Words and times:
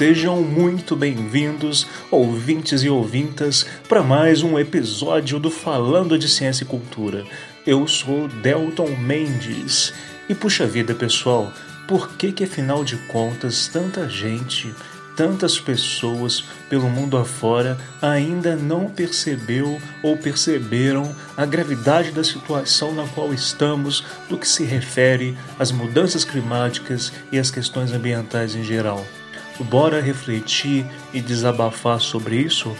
Sejam 0.00 0.40
muito 0.40 0.96
bem-vindos, 0.96 1.86
ouvintes 2.10 2.82
e 2.82 2.88
ouvintas, 2.88 3.66
para 3.86 4.02
mais 4.02 4.42
um 4.42 4.58
episódio 4.58 5.38
do 5.38 5.50
Falando 5.50 6.18
de 6.18 6.26
Ciência 6.26 6.64
e 6.64 6.66
Cultura. 6.66 7.22
Eu 7.66 7.86
sou 7.86 8.26
Delton 8.26 8.96
Mendes. 8.96 9.92
E 10.26 10.34
puxa 10.34 10.66
vida, 10.66 10.94
pessoal, 10.94 11.52
por 11.86 12.16
que 12.16 12.32
que 12.32 12.44
afinal 12.44 12.82
de 12.82 12.96
contas 13.08 13.68
tanta 13.68 14.08
gente, 14.08 14.74
tantas 15.14 15.60
pessoas 15.60 16.44
pelo 16.70 16.88
mundo 16.88 17.18
afora 17.18 17.76
ainda 18.00 18.56
não 18.56 18.88
percebeu 18.88 19.78
ou 20.02 20.16
perceberam 20.16 21.14
a 21.36 21.44
gravidade 21.44 22.10
da 22.10 22.24
situação 22.24 22.94
na 22.94 23.06
qual 23.08 23.34
estamos 23.34 24.02
no 24.30 24.38
que 24.38 24.48
se 24.48 24.64
refere 24.64 25.36
às 25.58 25.70
mudanças 25.70 26.24
climáticas 26.24 27.12
e 27.30 27.38
às 27.38 27.50
questões 27.50 27.92
ambientais 27.92 28.54
em 28.54 28.64
geral? 28.64 29.04
Bora 29.64 30.00
refletir 30.00 30.86
e 31.12 31.20
desabafar 31.20 32.00
sobre 32.00 32.36
isso? 32.36 32.74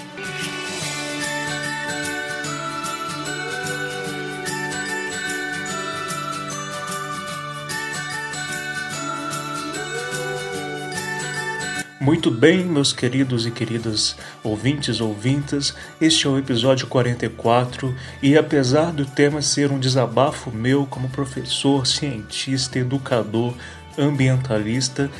Muito 12.00 12.30
bem, 12.30 12.64
meus 12.64 12.94
queridos 12.94 13.46
e 13.46 13.50
queridas 13.50 14.16
ouvintes 14.42 15.02
ouvintas, 15.02 15.74
este 16.00 16.26
é 16.26 16.30
o 16.30 16.38
episódio 16.38 16.86
44 16.86 17.94
e 18.22 18.38
apesar 18.38 18.90
do 18.90 19.04
tema 19.04 19.42
ser 19.42 19.70
um 19.70 19.78
desabafo 19.78 20.50
meu 20.50 20.86
como 20.86 21.10
professor, 21.10 21.86
cientista, 21.86 22.78
educador, 22.78 23.54
ambientalista, 23.98 25.10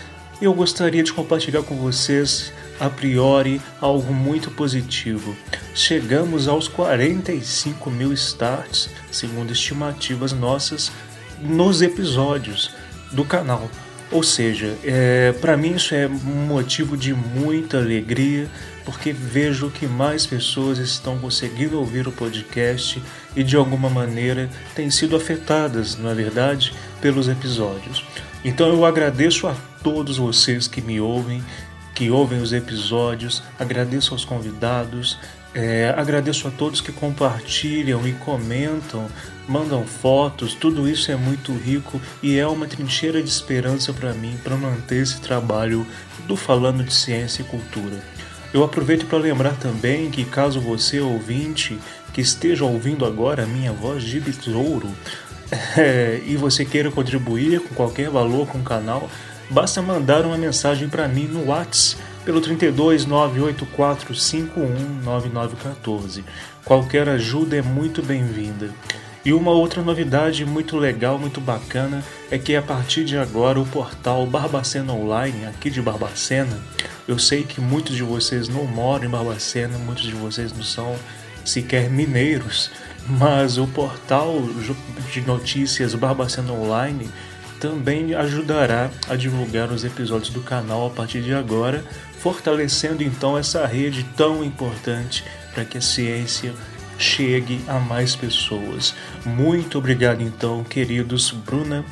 eu 0.41 0.55
gostaria 0.55 1.03
de 1.03 1.13
compartilhar 1.13 1.63
com 1.63 1.77
vocês, 1.77 2.53
a 2.79 2.89
priori, 2.89 3.61
algo 3.81 4.13
muito 4.13 4.51
positivo. 4.51 5.37
Chegamos 5.75 6.49
aos 6.49 6.67
45 6.67 7.91
mil 7.91 8.13
starts, 8.15 8.89
segundo 9.13 9.53
estimativas 9.53 10.33
nossas, 10.33 10.91
nos 11.41 11.83
episódios 11.83 12.71
do 13.13 13.25
canal. 13.25 13.69
Ou 14.13 14.25
seja, 14.25 14.77
é, 14.83 15.33
para 15.41 15.57
mim 15.57 15.75
isso 15.77 15.95
é 15.95 16.09
motivo 16.09 16.97
de 16.97 17.15
muita 17.15 17.79
alegria, 17.79 18.49
porque 18.85 19.13
vejo 19.13 19.71
que 19.71 19.87
mais 19.87 20.27
pessoas 20.27 20.79
estão 20.79 21.17
conseguindo 21.19 21.79
ouvir 21.79 22.09
o 22.09 22.13
podcast 22.13 23.01
e 23.37 23.45
de 23.45 23.55
alguma 23.55 23.89
maneira 23.89 24.51
têm 24.75 24.91
sido 24.91 25.15
afetadas, 25.15 25.97
na 25.97 26.11
é 26.11 26.15
verdade, 26.15 26.73
pelos 27.01 27.29
episódios. 27.29 28.05
Então 28.45 28.69
eu 28.69 28.85
agradeço 28.85 29.47
a 29.47 29.55
todos 29.81 30.17
vocês 30.17 30.67
que 30.67 30.81
me 30.81 31.01
ouvem, 31.01 31.41
que 31.95 32.11
ouvem 32.11 32.41
os 32.41 32.53
episódios, 32.53 33.45
agradeço 33.61 34.13
aos 34.13 34.25
convidados, 34.25 35.19
é, 35.55 35.95
agradeço 35.97 36.49
a 36.49 36.51
todos 36.51 36.81
que 36.81 36.91
compartilham 36.91 38.07
e 38.07 38.13
comentam, 38.13 39.09
mandam 39.51 39.85
fotos, 39.85 40.55
tudo 40.55 40.89
isso 40.89 41.11
é 41.11 41.17
muito 41.17 41.53
rico 41.53 42.01
e 42.23 42.39
é 42.39 42.47
uma 42.47 42.69
trincheira 42.69 43.21
de 43.21 43.29
esperança 43.29 43.93
para 43.93 44.15
mim 44.15 44.39
para 44.45 44.57
manter 44.57 45.03
esse 45.03 45.21
trabalho 45.21 45.85
do 46.29 46.37
Falando 46.37 46.85
de 46.85 46.95
Ciência 46.95 47.43
e 47.43 47.45
Cultura. 47.45 48.01
Eu 48.55 48.63
aproveito 48.63 49.07
para 49.07 49.19
lembrar 49.19 49.57
também 49.57 50.09
que 50.09 50.25
caso 50.25 50.61
você 50.61 51.01
ouvinte 51.01 51.77
que 52.13 52.21
esteja 52.21 52.65
ouvindo 52.65 53.05
agora 53.05 53.43
a 53.43 53.47
minha 53.47 53.73
voz 53.73 54.05
de 54.05 54.21
besouro 54.21 54.89
é, 55.77 56.23
e 56.25 56.37
você 56.37 56.65
queira 56.65 56.93
contribuir 56.93 57.61
com 57.61 57.75
qualquer 57.75 58.09
valor 58.09 58.47
com 58.47 58.59
o 58.59 58.63
canal, 58.63 59.11
basta 59.51 59.83
mandar 59.83 60.25
uma 60.25 60.39
mensagem 60.39 60.89
para 60.89 61.09
mim 61.09 61.25
no 61.25 61.47
WhatsApp 61.47 62.01
pelo 62.25 62.41
32 62.41 63.05
984 63.05 64.15
519914. 64.15 66.25
Qualquer 66.65 67.09
ajuda 67.09 67.57
é 67.57 67.63
muito 67.63 68.01
bem-vinda. 68.01 68.71
E 69.23 69.35
uma 69.35 69.51
outra 69.51 69.83
novidade 69.83 70.47
muito 70.47 70.79
legal, 70.79 71.19
muito 71.19 71.43
bacana, 71.43 72.03
é 72.31 72.39
que 72.39 72.57
a 72.57 72.63
partir 72.63 73.05
de 73.05 73.19
agora 73.19 73.61
o 73.61 73.67
portal 73.67 74.27
Barbacena 74.27 74.95
Online, 74.95 75.45
aqui 75.45 75.69
de 75.69 75.83
Barbacena, 75.83 76.59
eu 77.07 77.19
sei 77.19 77.43
que 77.43 77.61
muitos 77.61 77.95
de 77.95 78.03
vocês 78.03 78.49
não 78.49 78.65
moram 78.65 79.05
em 79.05 79.11
Barbacena, 79.11 79.77
muitos 79.77 80.05
de 80.05 80.15
vocês 80.15 80.53
não 80.55 80.63
são 80.63 80.97
sequer 81.45 81.91
mineiros, 81.91 82.71
mas 83.07 83.59
o 83.59 83.67
portal 83.67 84.41
de 85.13 85.21
notícias 85.21 85.95
Barbacena 85.95 86.53
Online 86.53 87.11
também 87.61 88.15
ajudará 88.15 88.91
a 89.07 89.17
divulgar 89.17 89.71
os 89.71 89.85
episódios 89.85 90.31
do 90.31 90.41
canal 90.41 90.87
a 90.87 90.91
partir 90.91 91.21
de 91.21 91.35
agora, 91.35 91.85
fortalecendo 92.21 93.03
então 93.03 93.37
essa 93.37 93.67
rede 93.67 94.03
tão 94.17 94.43
importante 94.43 95.25
para 95.53 95.67
que 95.67 95.77
a 95.77 95.83
ciência 95.83 96.55
chegue 97.01 97.61
a 97.67 97.79
mais 97.79 98.15
pessoas. 98.15 98.95
Muito 99.25 99.79
obrigado 99.79 100.23
então, 100.23 100.63
queridos 100.63 101.31
Bruna 101.31 101.85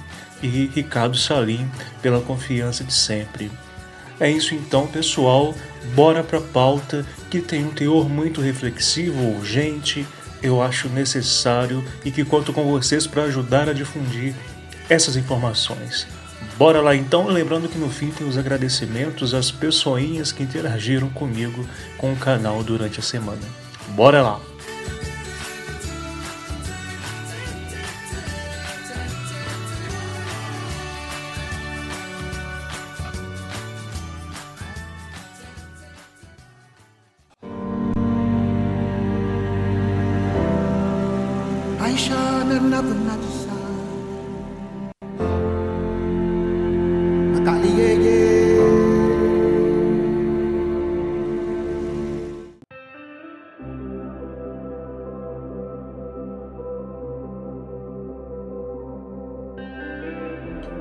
e 0.42 0.66
Ricardo 0.66 1.16
Salim, 1.16 1.68
pela 2.02 2.20
confiança 2.20 2.84
de 2.84 2.92
sempre. 2.92 3.50
É 4.20 4.30
isso 4.30 4.54
então, 4.54 4.86
pessoal. 4.86 5.54
Bora 5.94 6.22
para 6.22 6.38
a 6.38 6.42
pauta 6.42 7.06
que 7.30 7.40
tem 7.40 7.64
um 7.64 7.70
teor 7.70 8.08
muito 8.08 8.40
reflexivo, 8.40 9.36
urgente, 9.36 10.06
eu 10.42 10.62
acho 10.62 10.88
necessário 10.88 11.84
e 12.04 12.10
que 12.10 12.24
conto 12.24 12.52
com 12.52 12.70
vocês 12.70 13.06
para 13.06 13.24
ajudar 13.24 13.68
a 13.68 13.72
difundir 13.72 14.34
essas 14.88 15.16
informações. 15.16 16.06
Bora 16.56 16.80
lá 16.80 16.94
então, 16.94 17.26
lembrando 17.28 17.68
que 17.68 17.78
no 17.78 17.88
fim 17.88 18.10
tem 18.10 18.26
os 18.26 18.36
agradecimentos 18.36 19.34
às 19.34 19.50
pessoinhas 19.50 20.32
que 20.32 20.42
interagiram 20.42 21.08
comigo 21.10 21.66
com 21.96 22.12
o 22.12 22.16
canal 22.16 22.62
durante 22.62 23.00
a 23.00 23.02
semana. 23.02 23.42
Bora 23.94 24.22
lá! 24.22 24.47
I 41.88 41.96
shine 41.96 42.50
another 42.50 42.94
night. 42.94 43.27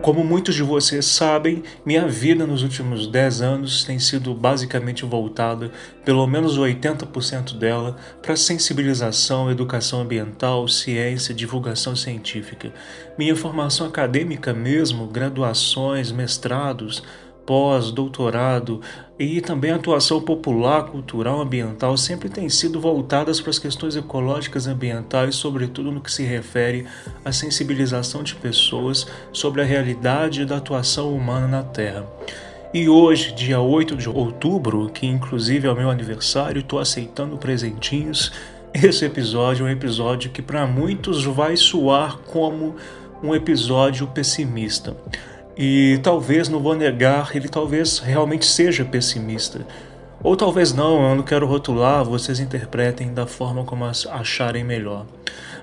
Como 0.07 0.23
muitos 0.23 0.55
de 0.55 0.63
vocês 0.63 1.05
sabem, 1.05 1.61
minha 1.85 2.07
vida 2.07 2.47
nos 2.47 2.63
últimos 2.63 3.07
10 3.07 3.41
anos 3.41 3.83
tem 3.83 3.99
sido 3.99 4.33
basicamente 4.33 5.03
voltada, 5.03 5.69
pelo 6.05 6.25
menos 6.25 6.57
80% 6.57 7.57
dela, 7.57 7.97
para 8.21 8.37
sensibilização, 8.37 9.51
educação 9.51 9.99
ambiental, 9.99 10.65
ciência, 10.69 11.35
divulgação 11.35 11.93
científica. 11.93 12.73
Minha 13.17 13.35
formação 13.35 13.85
acadêmica 13.85 14.53
mesmo, 14.53 15.07
graduações, 15.07 16.09
mestrados, 16.09 17.03
pós, 17.47 17.91
doutorado 17.91 18.81
e 19.17 19.41
também 19.41 19.71
atuação 19.71 20.21
popular, 20.21 20.83
cultural, 20.83 21.41
ambiental 21.41 21.97
sempre 21.97 22.29
têm 22.29 22.49
sido 22.49 22.79
voltadas 22.79 23.39
para 23.39 23.49
as 23.49 23.57
questões 23.57 23.95
ecológicas 23.95 24.67
ambientais, 24.67 25.35
sobretudo 25.35 25.91
no 25.91 26.01
que 26.01 26.11
se 26.11 26.23
refere 26.23 26.85
à 27.23 27.31
sensibilização 27.31 28.21
de 28.21 28.35
pessoas 28.35 29.07
sobre 29.31 29.61
a 29.61 29.65
realidade 29.65 30.45
da 30.45 30.57
atuação 30.57 31.15
humana 31.15 31.47
na 31.47 31.63
Terra. 31.63 32.05
E 32.73 32.89
hoje, 32.89 33.33
dia 33.33 33.61
8 33.61 33.95
de 33.95 34.09
outubro, 34.09 34.89
que 34.89 35.07
inclusive 35.07 35.67
é 35.67 35.71
o 35.71 35.75
meu 35.75 35.89
aniversário, 35.89 36.59
estou 36.59 36.79
aceitando 36.79 37.37
presentinhos. 37.37 38.33
Esse 38.73 39.05
episódio 39.05 39.65
é 39.65 39.69
um 39.69 39.71
episódio 39.71 40.29
que 40.29 40.41
para 40.41 40.67
muitos 40.67 41.23
vai 41.23 41.55
soar 41.55 42.17
como 42.17 42.75
um 43.23 43.33
episódio 43.33 44.05
pessimista. 44.07 44.95
E 45.57 45.99
talvez, 46.03 46.49
não 46.49 46.59
vou 46.59 46.75
negar, 46.75 47.35
ele 47.35 47.49
talvez 47.49 47.97
realmente 47.97 48.45
seja 48.45 48.85
pessimista. 48.85 49.65
Ou 50.21 50.35
talvez 50.35 50.73
não, 50.73 51.09
eu 51.09 51.15
não 51.15 51.23
quero 51.23 51.47
rotular, 51.47 52.03
vocês 52.03 52.39
interpretem 52.39 53.13
da 53.13 53.25
forma 53.25 53.63
como 53.63 53.85
acharem 53.85 54.63
melhor. 54.63 55.05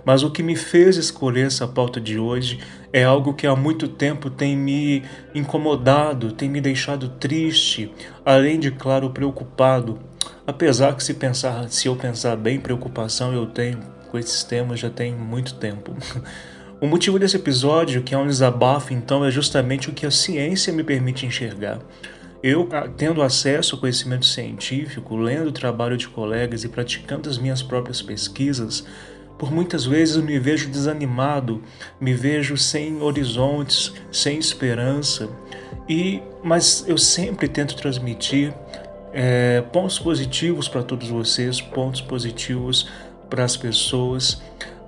Mas 0.05 0.23
o 0.23 0.31
que 0.31 0.43
me 0.43 0.57
fez 0.57 0.97
escolher 0.97 1.47
essa 1.47 1.67
pauta 1.67 2.01
de 2.01 2.19
hoje 2.19 2.59
é 2.93 3.05
algo 3.05 3.35
que 3.35 3.47
há 3.47 3.57
muito 3.57 3.89
tempo 3.89 4.29
tem 4.29 4.57
me 4.57 5.03
incomodado, 5.35 6.33
tem 6.33 6.49
me 6.49 6.61
deixado 6.61 7.09
triste, 7.09 7.93
além 8.25 8.59
de, 8.59 8.71
claro, 8.71 9.11
preocupado. 9.11 9.99
Apesar 10.47 10.95
que 10.95 11.03
se 11.03 11.15
pensar, 11.15 11.69
se 11.71 11.89
eu 11.89 11.97
pensar 11.97 12.37
bem, 12.37 12.61
preocupação 12.61 13.33
eu 13.33 13.47
tenho 13.47 13.79
com 14.11 14.19
esses 14.19 14.45
temas 14.45 14.79
já 14.79 14.91
tem 14.91 15.13
muito 15.13 15.55
tempo. 15.55 15.93
O 16.81 16.87
motivo 16.87 17.19
desse 17.19 17.37
episódio, 17.37 18.03
que 18.03 18.15
é 18.15 18.19
um 18.19 18.27
desabafo, 18.27 18.93
então, 18.93 19.25
é 19.25 19.31
justamente 19.31 19.89
o 19.89 19.93
que 19.93 20.05
a 20.05 20.11
ciência 20.11 20.73
me 20.73 20.83
permite 20.83 21.25
enxergar. 21.25 21.81
Eu, 22.43 22.69
tendo 22.97 23.23
acesso 23.23 23.75
ao 23.75 23.81
conhecimento 23.81 24.27
científico, 24.27 25.17
lendo 25.17 25.49
o 25.49 25.53
trabalho 25.53 25.97
de 25.97 26.09
colegas 26.09 26.63
e 26.63 26.69
praticando 26.69 27.31
as 27.31 27.39
minhas 27.39 27.63
próprias 27.63 28.03
pesquisas, 28.03 28.85
por 29.39 29.51
muitas 29.51 29.87
vezes 29.87 30.17
me 30.17 30.39
vejo 30.39 30.69
desanimado, 30.69 31.63
me 32.01 32.13
vejo 32.13 32.57
sem 32.57 33.01
horizontes, 33.01 33.93
sem 34.13 34.39
esperança, 34.39 35.29
e 35.89 36.23
mas 36.43 36.85
eu 36.87 36.99
sempre 36.99 37.49
tento 37.49 37.75
transmitir 37.77 38.55
é, 39.13 39.63
pontos 39.73 39.99
positivos 39.99 40.69
para 40.69 40.83
todos 40.83 41.09
vocês, 41.09 41.61
pontos 41.61 42.01
positivos 42.01 42.89
para 43.31 43.45
as 43.45 43.57
pessoas, 43.57 44.43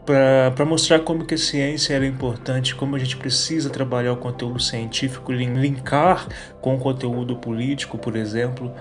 para 0.07 0.65
mostrar 0.65 1.01
como 1.01 1.25
que 1.25 1.35
a 1.35 1.39
ciência 1.39 1.95
é 1.95 2.07
importante, 2.07 2.77
como 2.77 2.95
a 2.95 2.99
gente 2.99 3.17
precisa 3.17 3.69
trabalhar 3.69 4.13
o 4.13 4.17
conteúdo 4.17 4.61
científico, 4.61 5.33
linkar 5.33 6.29
com 6.61 6.77
o 6.77 6.79
conteúdo 6.79 7.37
político, 7.37 7.99
por 7.99 8.15
exemplo. 8.15 8.73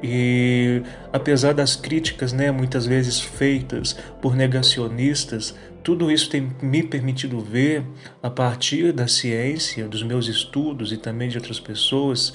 E 0.00 0.82
apesar 1.12 1.52
das 1.52 1.74
críticas, 1.74 2.32
né, 2.32 2.52
muitas 2.52 2.86
vezes 2.86 3.20
feitas 3.20 3.96
por 4.22 4.36
negacionistas, 4.36 5.56
tudo 5.82 6.10
isso 6.10 6.30
tem 6.30 6.48
me 6.62 6.82
permitido 6.84 7.40
ver, 7.40 7.82
a 8.22 8.30
partir 8.30 8.92
da 8.92 9.08
ciência, 9.08 9.88
dos 9.88 10.04
meus 10.04 10.28
estudos 10.28 10.92
e 10.92 10.96
também 10.96 11.28
de 11.28 11.36
outras 11.36 11.58
pessoas, 11.58 12.32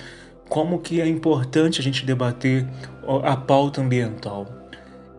como 0.49 0.79
que 0.79 0.99
é 0.99 1.07
importante 1.07 1.79
a 1.79 1.83
gente 1.83 2.05
debater 2.05 2.67
a 3.23 3.37
pauta 3.37 3.81
ambiental. 3.81 4.64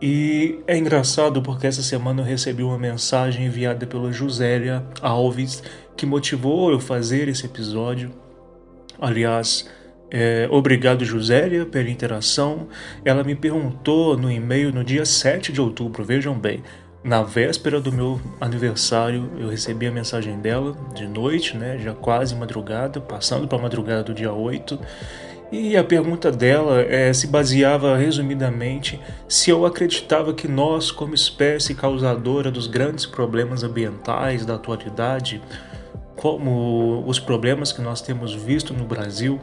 E 0.01 0.59
é 0.67 0.77
engraçado 0.77 1.41
porque 1.41 1.67
essa 1.67 1.83
semana 1.83 2.21
eu 2.21 2.27
recebi 2.27 2.63
uma 2.63 2.79
mensagem 2.79 3.47
enviada 3.47 3.87
pela 3.87 4.13
Josélia 4.13 4.85
Alves 5.01 5.63
que 5.97 6.05
motivou 6.05 6.71
eu 6.71 6.79
fazer 6.79 7.29
esse 7.29 7.47
episódio. 7.47 8.11
Aliás, 9.01 9.69
é, 10.11 10.47
obrigado 10.51 11.05
Josélia 11.05 11.65
pela 11.65 11.89
interação. 11.89 12.69
Ela 13.05 13.25
me 13.25 13.35
perguntou 13.35 14.17
no 14.19 14.31
e-mail 14.31 14.73
no 14.73 14.85
dia 14.85 15.07
7 15.07 15.51
de 15.51 15.61
outubro, 15.61 16.05
vejam 16.05 16.39
bem, 16.39 16.63
na 17.07 17.23
véspera 17.23 17.81
do 17.81 17.93
meu 17.93 18.21
aniversário, 18.41 19.31
eu 19.39 19.49
recebi 19.49 19.87
a 19.87 19.93
mensagem 19.93 20.41
dela 20.41 20.77
de 20.93 21.07
noite, 21.07 21.57
né, 21.57 21.79
já 21.79 21.95
quase 21.95 22.35
madrugada, 22.35 23.01
passando 23.01 23.47
para 23.47 23.59
a 23.59 23.63
madrugada 23.63 24.03
do 24.03 24.13
dia 24.13 24.33
8. 24.33 24.77
E 25.51 25.77
a 25.77 25.85
pergunta 25.85 26.33
dela 26.33 26.81
é, 26.81 27.13
se 27.13 27.29
baseava 27.29 27.97
resumidamente 27.97 29.01
se 29.29 29.49
eu 29.49 29.65
acreditava 29.65 30.35
que 30.35 30.49
nós, 30.49 30.91
como 30.91 31.15
espécie 31.15 31.73
causadora 31.73 32.51
dos 32.51 32.67
grandes 32.67 33.07
problemas 33.07 33.63
ambientais 33.63 34.45
da 34.45 34.57
atualidade, 34.57 35.41
como 36.17 37.05
os 37.07 37.21
problemas 37.21 37.73
que 37.73 37.81
nós 37.81 38.01
temos 38.01 38.35
visto 38.35 38.75
no 38.75 38.85
Brasil 38.85 39.41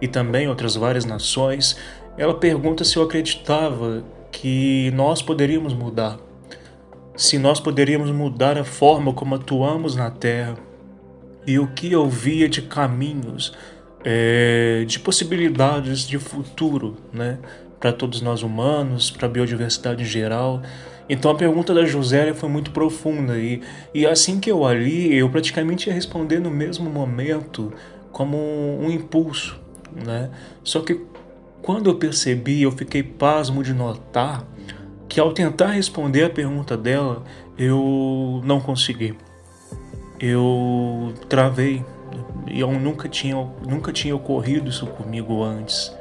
e 0.00 0.08
também 0.08 0.48
outras 0.48 0.74
várias 0.74 1.04
nações, 1.04 1.76
ela 2.16 2.32
pergunta 2.32 2.82
se 2.82 2.96
eu 2.96 3.02
acreditava 3.02 4.02
que 4.30 4.90
nós 4.92 5.20
poderíamos 5.20 5.74
mudar, 5.74 6.18
se 7.14 7.38
nós 7.38 7.60
poderíamos 7.60 8.10
mudar 8.10 8.56
a 8.56 8.64
forma 8.64 9.12
como 9.12 9.34
atuamos 9.34 9.94
na 9.94 10.10
Terra 10.10 10.56
e 11.46 11.58
o 11.58 11.66
que 11.66 11.92
eu 11.92 12.08
via 12.08 12.48
de 12.48 12.62
caminhos 12.62 13.52
é, 14.04 14.84
de 14.86 14.98
possibilidades 14.98 16.00
de 16.00 16.18
futuro, 16.18 16.96
né? 17.12 17.38
Para 17.78 17.92
todos 17.92 18.20
nós 18.20 18.42
humanos, 18.42 19.10
para 19.10 19.26
a 19.26 19.30
biodiversidade 19.30 20.02
em 20.02 20.06
geral. 20.06 20.62
Então 21.08 21.30
a 21.30 21.34
pergunta 21.34 21.74
da 21.74 21.84
Josélia 21.84 22.34
foi 22.34 22.48
muito 22.48 22.70
profunda 22.70 23.36
e, 23.38 23.60
e 23.92 24.06
assim 24.06 24.38
que 24.38 24.50
eu 24.50 24.64
ali, 24.64 25.14
eu 25.14 25.28
praticamente 25.28 25.88
ia 25.88 25.94
responder 25.94 26.38
no 26.38 26.50
mesmo 26.50 26.88
momento 26.88 27.72
como 28.12 28.36
um, 28.36 28.86
um 28.86 28.90
impulso, 28.90 29.60
né? 30.04 30.30
Só 30.62 30.80
que 30.80 31.00
quando 31.60 31.90
eu 31.90 31.96
percebi, 31.96 32.62
eu 32.62 32.72
fiquei 32.72 33.02
pasmo 33.02 33.62
de 33.62 33.72
notar 33.72 34.44
que 35.08 35.20
ao 35.20 35.32
tentar 35.32 35.68
responder 35.68 36.24
a 36.24 36.30
pergunta 36.30 36.76
dela, 36.76 37.22
eu 37.58 38.40
não 38.44 38.60
consegui. 38.60 39.14
Eu 40.18 41.12
travei, 41.28 41.84
eu 42.46 42.70
nunca 42.72 43.08
tinha, 43.08 43.36
nunca 43.66 43.92
tinha 43.92 44.14
ocorrido 44.14 44.68
isso 44.68 44.86
comigo 44.86 45.42
antes. 45.42 45.94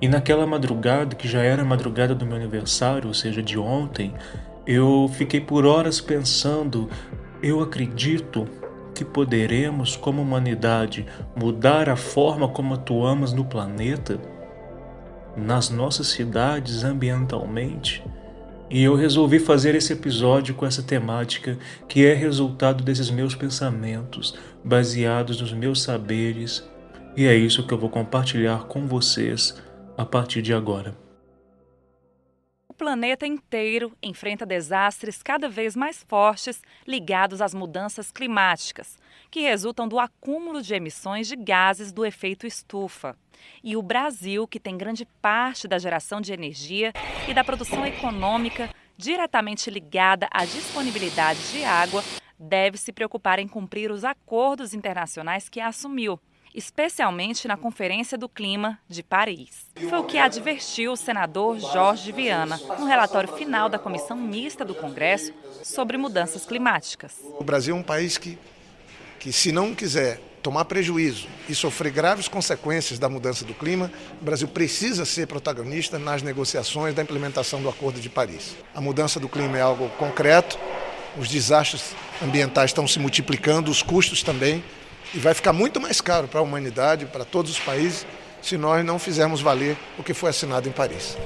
E 0.00 0.08
naquela 0.08 0.46
madrugada, 0.46 1.14
que 1.14 1.28
já 1.28 1.42
era 1.42 1.62
a 1.62 1.64
madrugada 1.64 2.14
do 2.14 2.24
meu 2.24 2.36
aniversário, 2.36 3.08
ou 3.08 3.14
seja, 3.14 3.42
de 3.42 3.58
ontem, 3.58 4.14
eu 4.66 5.10
fiquei 5.12 5.40
por 5.40 5.66
horas 5.66 6.00
pensando: 6.00 6.88
eu 7.42 7.60
acredito 7.60 8.48
que 8.94 9.04
poderemos, 9.04 9.96
como 9.96 10.22
humanidade, 10.22 11.06
mudar 11.36 11.88
a 11.88 11.96
forma 11.96 12.48
como 12.48 12.74
atuamos 12.74 13.32
no 13.32 13.44
planeta, 13.44 14.18
nas 15.36 15.70
nossas 15.70 16.08
cidades, 16.08 16.82
ambientalmente. 16.84 18.02
E 18.70 18.84
eu 18.84 18.94
resolvi 18.94 19.40
fazer 19.40 19.74
esse 19.74 19.92
episódio 19.92 20.54
com 20.54 20.64
essa 20.64 20.80
temática 20.80 21.58
que 21.88 22.06
é 22.06 22.14
resultado 22.14 22.84
desses 22.84 23.10
meus 23.10 23.34
pensamentos, 23.34 24.38
baseados 24.64 25.40
nos 25.40 25.52
meus 25.52 25.82
saberes, 25.82 26.64
e 27.16 27.26
é 27.26 27.34
isso 27.34 27.66
que 27.66 27.74
eu 27.74 27.78
vou 27.78 27.90
compartilhar 27.90 28.68
com 28.68 28.86
vocês 28.86 29.60
a 29.98 30.04
partir 30.04 30.40
de 30.40 30.54
agora. 30.54 30.96
O 32.68 32.72
planeta 32.72 33.26
inteiro 33.26 33.92
enfrenta 34.00 34.46
desastres 34.46 35.20
cada 35.20 35.48
vez 35.48 35.74
mais 35.74 36.04
fortes 36.06 36.62
ligados 36.86 37.42
às 37.42 37.52
mudanças 37.52 38.12
climáticas, 38.12 38.96
que 39.30 39.40
resultam 39.40 39.86
do 39.86 39.98
acúmulo 39.98 40.60
de 40.60 40.74
emissões 40.74 41.28
de 41.28 41.36
gases 41.36 41.92
do 41.92 42.04
efeito 42.04 42.46
estufa. 42.46 43.16
E 43.62 43.76
o 43.76 43.82
Brasil, 43.82 44.46
que 44.46 44.60
tem 44.60 44.76
grande 44.76 45.06
parte 45.22 45.68
da 45.68 45.78
geração 45.78 46.20
de 46.20 46.32
energia 46.32 46.92
e 47.28 47.32
da 47.32 47.44
produção 47.44 47.86
econômica 47.86 48.70
diretamente 48.96 49.70
ligada 49.70 50.28
à 50.30 50.44
disponibilidade 50.44 51.40
de 51.52 51.64
água, 51.64 52.04
deve 52.38 52.76
se 52.76 52.92
preocupar 52.92 53.38
em 53.38 53.48
cumprir 53.48 53.90
os 53.90 54.04
acordos 54.04 54.74
internacionais 54.74 55.48
que 55.48 55.60
assumiu, 55.60 56.18
especialmente 56.54 57.46
na 57.46 57.56
Conferência 57.56 58.18
do 58.18 58.28
Clima 58.28 58.78
de 58.88 59.02
Paris. 59.02 59.66
Foi 59.88 59.98
o 59.98 60.04
que 60.04 60.18
advertiu 60.18 60.92
o 60.92 60.96
senador 60.96 61.58
Jorge 61.58 62.12
Viana 62.12 62.58
no 62.78 62.86
relatório 62.86 63.34
final 63.36 63.68
da 63.68 63.78
Comissão 63.78 64.16
Mista 64.16 64.64
do 64.64 64.74
Congresso 64.74 65.32
sobre 65.62 65.96
mudanças 65.96 66.44
climáticas. 66.44 67.18
O 67.38 67.44
Brasil 67.44 67.74
é 67.74 67.78
um 67.78 67.82
país 67.82 68.18
que, 68.18 68.38
que 69.20 69.32
se 69.32 69.52
não 69.52 69.74
quiser 69.74 70.18
tomar 70.42 70.64
prejuízo 70.64 71.28
e 71.46 71.54
sofrer 71.54 71.92
graves 71.92 72.26
consequências 72.26 72.98
da 72.98 73.08
mudança 73.08 73.44
do 73.44 73.52
clima, 73.52 73.92
o 74.20 74.24
Brasil 74.24 74.48
precisa 74.48 75.04
ser 75.04 75.26
protagonista 75.26 75.98
nas 75.98 76.22
negociações 76.22 76.94
da 76.94 77.02
implementação 77.02 77.60
do 77.62 77.68
Acordo 77.68 78.00
de 78.00 78.08
Paris. 78.08 78.56
A 78.74 78.80
mudança 78.80 79.20
do 79.20 79.28
clima 79.28 79.58
é 79.58 79.60
algo 79.60 79.90
concreto, 79.90 80.58
os 81.18 81.28
desastres 81.28 81.94
ambientais 82.22 82.70
estão 82.70 82.88
se 82.88 82.98
multiplicando, 82.98 83.70
os 83.70 83.82
custos 83.82 84.22
também, 84.22 84.64
e 85.12 85.18
vai 85.18 85.34
ficar 85.34 85.52
muito 85.52 85.78
mais 85.78 86.00
caro 86.00 86.26
para 86.26 86.40
a 86.40 86.42
humanidade, 86.42 87.04
para 87.04 87.24
todos 87.24 87.50
os 87.50 87.60
países, 87.60 88.06
se 88.40 88.56
nós 88.56 88.82
não 88.82 88.98
fizermos 88.98 89.42
valer 89.42 89.76
o 89.98 90.02
que 90.02 90.14
foi 90.14 90.30
assinado 90.30 90.66
em 90.66 90.72
Paris. 90.72 91.18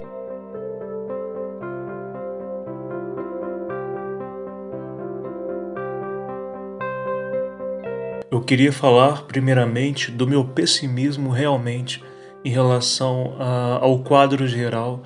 Eu 8.35 8.41
queria 8.41 8.73
falar 8.73 9.27
primeiramente 9.27 10.11
do 10.11 10.27
meu 10.27 10.45
pessimismo 10.45 11.31
realmente 11.31 12.03
em 12.45 12.51
relação 12.51 13.37
a, 13.39 13.79
ao 13.81 14.01
quadro 14.01 14.45
geral 14.49 15.05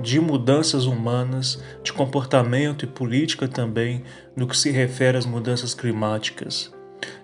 de 0.00 0.20
mudanças 0.20 0.84
humanas, 0.84 1.60
de 1.82 1.92
comportamento 1.92 2.84
e 2.84 2.86
política 2.86 3.48
também, 3.48 4.04
no 4.36 4.46
que 4.46 4.56
se 4.56 4.70
refere 4.70 5.18
às 5.18 5.26
mudanças 5.26 5.74
climáticas. 5.74 6.72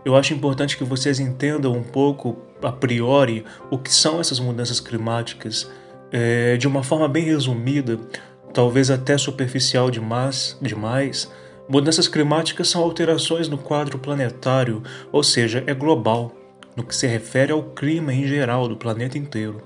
Eu 0.05 0.17
acho 0.17 0.35
importante 0.35 0.77
que 0.77 0.83
vocês 0.83 1.21
entendam 1.21 1.75
um 1.75 1.85
pouco, 1.85 2.37
a 2.61 2.73
priori, 2.73 3.45
o 3.71 3.79
que 3.79 3.95
são 3.95 4.19
essas 4.19 4.41
mudanças 4.41 4.81
climáticas, 4.81 5.71
é, 6.11 6.57
de 6.57 6.67
uma 6.67 6.83
forma 6.83 7.07
bem 7.07 7.23
resumida, 7.23 8.01
talvez 8.53 8.91
até 8.91 9.17
superficial 9.17 9.93
demais, 9.93 10.59
demais. 10.61 11.31
Mudanças 11.69 12.07
climáticas 12.07 12.69
são 12.69 12.81
alterações 12.81 13.49
no 13.49 13.59
quadro 13.59 13.99
planetário, 13.99 14.85
ou 15.11 15.25
seja, 15.25 15.65
é 15.67 15.75
global 15.75 16.33
no 16.77 16.85
que 16.85 16.95
se 16.95 17.09
refere 17.09 17.51
ao 17.51 17.63
clima 17.63 18.15
em 18.15 18.25
geral 18.25 18.69
do 18.69 18.77
planeta 18.77 19.19
inteiro. 19.19 19.61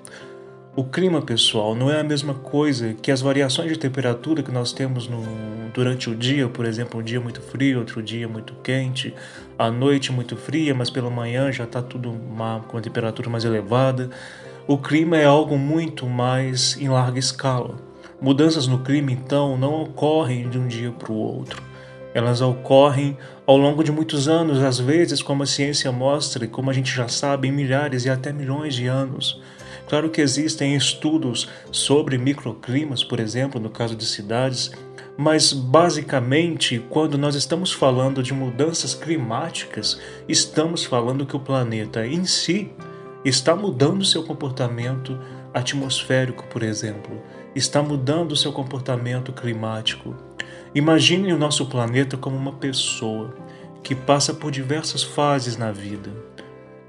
O 0.74 0.84
clima, 0.84 1.20
pessoal, 1.20 1.74
não 1.74 1.90
é 1.90 2.00
a 2.00 2.04
mesma 2.04 2.32
coisa 2.32 2.94
que 2.94 3.10
as 3.10 3.20
variações 3.20 3.70
de 3.70 3.78
temperatura 3.78 4.42
que 4.42 4.50
nós 4.50 4.72
temos 4.72 5.08
no, 5.08 5.22
durante 5.74 6.08
o 6.08 6.14
dia, 6.14 6.48
por 6.48 6.64
exemplo, 6.64 7.00
um 7.00 7.02
dia 7.02 7.20
muito 7.20 7.42
frio, 7.42 7.80
outro 7.80 8.02
dia 8.02 8.26
muito 8.26 8.54
quente, 8.62 9.12
a 9.58 9.70
noite 9.70 10.10
muito 10.10 10.36
fria, 10.36 10.72
mas 10.74 10.88
pela 10.88 11.10
manhã 11.10 11.52
já 11.52 11.64
está 11.64 11.82
tudo 11.82 12.10
uma, 12.10 12.60
com 12.60 12.76
uma 12.76 12.82
temperatura 12.82 13.28
mais 13.28 13.44
elevada. 13.44 14.08
O 14.66 14.78
clima 14.78 15.18
é 15.18 15.26
algo 15.26 15.58
muito 15.58 16.06
mais 16.06 16.78
em 16.80 16.88
larga 16.88 17.18
escala. 17.18 17.74
Mudanças 18.18 18.66
no 18.66 18.78
clima, 18.78 19.12
então, 19.12 19.58
não 19.58 19.82
ocorrem 19.82 20.48
de 20.48 20.58
um 20.58 20.66
dia 20.66 20.92
para 20.92 21.12
o 21.12 21.16
outro. 21.16 21.69
Elas 22.12 22.40
ocorrem 22.40 23.16
ao 23.46 23.56
longo 23.56 23.84
de 23.84 23.92
muitos 23.92 24.28
anos, 24.28 24.62
às 24.62 24.78
vezes, 24.78 25.22
como 25.22 25.42
a 25.42 25.46
ciência 25.46 25.90
mostra 25.92 26.44
e 26.44 26.48
como 26.48 26.70
a 26.70 26.72
gente 26.72 26.94
já 26.94 27.08
sabe, 27.08 27.48
em 27.48 27.52
milhares 27.52 28.04
e 28.04 28.10
até 28.10 28.32
milhões 28.32 28.74
de 28.74 28.86
anos. 28.86 29.40
Claro 29.88 30.10
que 30.10 30.20
existem 30.20 30.76
estudos 30.76 31.48
sobre 31.72 32.16
microclimas, 32.16 33.02
por 33.02 33.18
exemplo, 33.18 33.60
no 33.60 33.70
caso 33.70 33.96
de 33.96 34.06
cidades, 34.06 34.70
mas 35.16 35.52
basicamente, 35.52 36.82
quando 36.88 37.18
nós 37.18 37.34
estamos 37.34 37.72
falando 37.72 38.22
de 38.22 38.32
mudanças 38.32 38.94
climáticas, 38.94 40.00
estamos 40.28 40.84
falando 40.84 41.26
que 41.26 41.36
o 41.36 41.40
planeta 41.40 42.06
em 42.06 42.24
si 42.24 42.70
está 43.24 43.54
mudando 43.54 44.04
seu 44.04 44.22
comportamento 44.22 45.18
atmosférico, 45.52 46.46
por 46.46 46.62
exemplo, 46.62 47.20
está 47.54 47.82
mudando 47.82 48.36
seu 48.36 48.52
comportamento 48.52 49.32
climático. 49.32 50.14
Imagine 50.74 51.32
o 51.32 51.38
nosso 51.38 51.66
planeta 51.66 52.16
como 52.16 52.36
uma 52.36 52.52
pessoa 52.52 53.34
que 53.82 53.94
passa 53.94 54.32
por 54.34 54.50
diversas 54.50 55.02
fases 55.02 55.56
na 55.56 55.72
vida. 55.72 56.10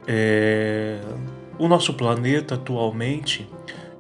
É 0.08 1.00
o 1.62 1.68
nosso 1.68 1.94
planeta 1.94 2.56
atualmente 2.56 3.48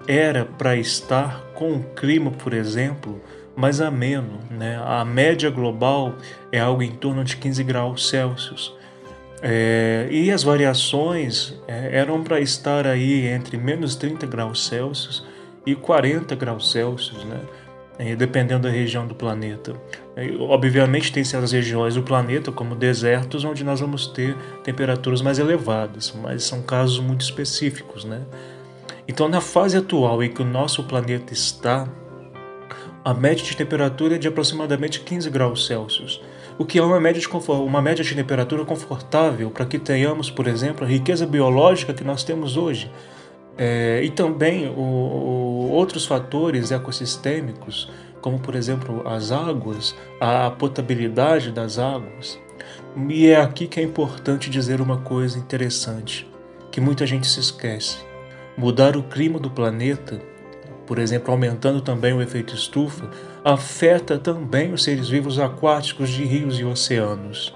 era 0.08 0.46
para 0.46 0.76
estar 0.76 1.44
com 1.54 1.74
um 1.74 1.84
clima, 1.84 2.32
por 2.32 2.54
exemplo, 2.54 3.22
mais 3.56 3.80
ameno. 3.80 4.40
Né? 4.50 4.82
A 4.84 5.06
média 5.06 5.48
global 5.52 6.16
é 6.52 6.60
algo 6.60 6.82
em 6.82 6.90
torno 6.90 7.24
de 7.24 7.38
15 7.38 7.64
graus 7.64 8.10
Celsius. 8.10 8.76
É, 9.44 10.08
e 10.10 10.32
as 10.32 10.42
variações 10.42 11.54
é, 11.68 12.00
eram 12.00 12.24
para 12.24 12.40
estar 12.40 12.88
aí 12.88 13.28
entre 13.28 13.58
menos 13.58 13.96
30 13.96 14.26
graus 14.26 14.66
Celsius 14.66 15.24
e 15.64 15.76
40 15.76 16.36
graus 16.36 16.72
Celsius, 16.72 17.24
né? 17.26 17.42
É, 18.04 18.16
dependendo 18.16 18.64
da 18.64 18.70
região 18.72 19.06
do 19.06 19.14
planeta. 19.14 19.76
É, 20.16 20.32
obviamente, 20.40 21.14
tem 21.14 21.24
certas 21.24 21.52
regiões 21.52 21.94
do 21.94 22.02
planeta, 22.02 22.52
como 22.52 22.74
desertos, 22.74 23.46
onde 23.46 23.64
nós 23.64 23.80
vamos 23.80 24.08
ter 24.08 24.36
temperaturas 24.64 25.22
mais 25.22 25.38
elevadas, 25.38 26.12
mas 26.20 26.44
são 26.44 26.64
casos 26.64 27.00
muito 27.00 27.22
específicos. 27.22 28.04
Né? 28.04 28.24
Então, 29.08 29.30
na 29.30 29.40
fase 29.40 29.78
atual 29.78 30.24
em 30.24 30.32
que 30.32 30.42
o 30.42 30.46
nosso 30.46 30.84
planeta 30.86 31.32
está, 31.32 31.88
a 33.06 33.14
média 33.14 33.46
de 33.46 33.56
temperatura 33.56 34.16
é 34.16 34.18
de 34.18 34.28
aproximadamente 34.28 35.02
15 35.02 35.30
graus 35.30 35.68
Celsius, 35.68 36.24
o 36.58 36.66
que 36.66 36.80
é 36.80 36.82
uma 36.82 37.00
média 37.00 37.22
de, 37.22 37.28
uma 37.28 37.84
média 37.84 38.04
de 38.04 38.16
temperatura 38.16 38.66
confortável 38.66 39.52
para 39.52 39.68
que 39.68 39.78
tenhamos, 39.78 40.32
por 40.32 40.48
exemplo, 40.48 40.88
a 40.88 40.90
riqueza 40.90 41.28
biológica 41.28 41.94
que 41.94 42.04
nós 42.04 42.24
temos 42.24 42.58
hoje. 42.58 42.92
É, 43.64 44.02
e 44.04 44.10
também 44.10 44.68
o, 44.70 44.82
o, 44.82 45.70
outros 45.72 46.06
fatores 46.06 46.72
ecossistêmicos 46.72 47.92
como 48.22 48.40
por 48.40 48.56
exemplo 48.56 49.02
as 49.06 49.32
águas, 49.32 49.96
a 50.20 50.50
potabilidade 50.52 51.52
das 51.52 51.78
águas. 51.78 52.40
E 53.10 53.28
é 53.28 53.38
aqui 53.38 53.68
que 53.68 53.80
é 53.80 53.84
importante 53.84 54.50
dizer 54.50 54.80
uma 54.80 55.00
coisa 55.00 55.38
interessante, 55.38 56.30
que 56.72 56.80
muita 56.80 57.06
gente 57.06 57.28
se 57.28 57.40
esquece. 57.40 57.98
Mudar 58.56 58.96
o 58.96 59.04
clima 59.04 59.40
do 59.40 59.50
planeta, 59.50 60.22
por 60.86 61.00
exemplo, 61.00 61.32
aumentando 61.32 61.82
também 61.82 62.14
o 62.14 62.22
efeito 62.22 62.54
estufa, 62.54 63.10
afeta 63.44 64.18
também 64.18 64.72
os 64.72 64.84
seres 64.84 65.10
vivos 65.10 65.40
aquáticos 65.40 66.10
de 66.10 66.24
rios 66.24 66.60
e 66.60 66.64
oceanos. 66.64 67.56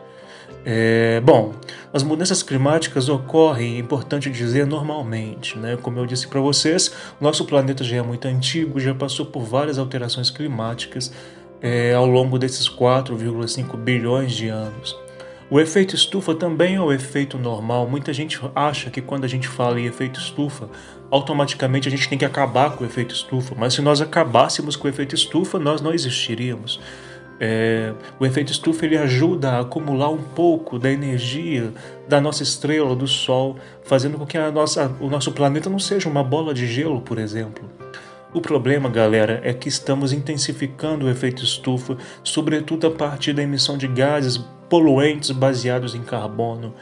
É, 0.67 1.21
bom, 1.21 1.53
as 1.93 2.01
mudanças 2.01 2.41
climáticas 2.41 3.07
ocorrem, 3.07 3.75
é 3.75 3.79
importante 3.79 4.31
dizer, 4.31 4.65
normalmente. 4.65 5.57
Né? 5.59 5.77
Como 5.79 5.99
eu 5.99 6.07
disse 6.07 6.27
para 6.27 6.41
vocês, 6.41 6.91
nosso 7.21 7.45
planeta 7.45 7.83
já 7.83 7.97
é 7.97 8.01
muito 8.01 8.27
antigo, 8.27 8.79
já 8.79 8.95
passou 8.95 9.27
por 9.27 9.43
várias 9.43 9.77
alterações 9.77 10.31
climáticas 10.31 11.13
é, 11.61 11.93
ao 11.93 12.07
longo 12.07 12.39
desses 12.39 12.67
4,5 12.67 13.77
bilhões 13.77 14.33
de 14.33 14.47
anos. 14.47 14.97
O 15.47 15.59
efeito 15.59 15.93
estufa 15.93 16.33
também 16.33 16.73
é 16.73 16.81
o 16.81 16.91
efeito 16.91 17.37
normal. 17.37 17.87
Muita 17.87 18.11
gente 18.11 18.41
acha 18.55 18.89
que 18.89 18.99
quando 18.99 19.25
a 19.25 19.27
gente 19.27 19.47
fala 19.47 19.79
em 19.79 19.85
efeito 19.85 20.19
estufa, 20.19 20.67
automaticamente 21.11 21.87
a 21.87 21.91
gente 21.91 22.09
tem 22.09 22.17
que 22.17 22.25
acabar 22.25 22.71
com 22.75 22.83
o 22.83 22.87
efeito 22.87 23.13
estufa. 23.13 23.53
Mas 23.55 23.75
se 23.75 23.81
nós 23.83 24.01
acabássemos 24.01 24.75
com 24.75 24.87
o 24.87 24.89
efeito 24.89 25.13
estufa, 25.13 25.59
nós 25.59 25.81
não 25.81 25.93
existiríamos. 25.93 26.79
É, 27.39 27.93
o 28.19 28.25
efeito 28.25 28.51
estufa 28.51 28.85
ele 28.85 28.97
ajuda 28.97 29.51
a 29.51 29.59
acumular 29.59 30.09
um 30.09 30.21
pouco 30.21 30.79
da 30.79 30.89
energia 30.89 31.73
da 32.07 32.21
nossa 32.21 32.43
estrela, 32.43 32.95
do 32.95 33.07
Sol, 33.07 33.57
fazendo 33.83 34.17
com 34.17 34.25
que 34.25 34.37
a 34.37 34.51
nossa, 34.51 34.95
o 35.01 35.09
nosso 35.09 35.31
planeta 35.31 35.69
não 35.69 35.79
seja 35.79 36.07
uma 36.07 36.23
bola 36.23 36.53
de 36.53 36.65
gelo, 36.65 37.01
por 37.01 37.17
exemplo. 37.17 37.69
O 38.33 38.41
problema, 38.41 38.89
galera, 38.89 39.39
é 39.43 39.53
que 39.53 39.69
estamos 39.69 40.11
intensificando 40.11 41.05
o 41.05 41.09
efeito 41.09 41.43
estufa, 41.43 41.97
sobretudo 42.23 42.87
a 42.87 42.91
partir 42.91 43.33
da 43.33 43.43
emissão 43.43 43.77
de 43.77 43.87
gases 43.87 44.37
poluentes 44.69 45.31
baseados 45.31 45.95
em 45.95 46.01
carbono 46.01 46.73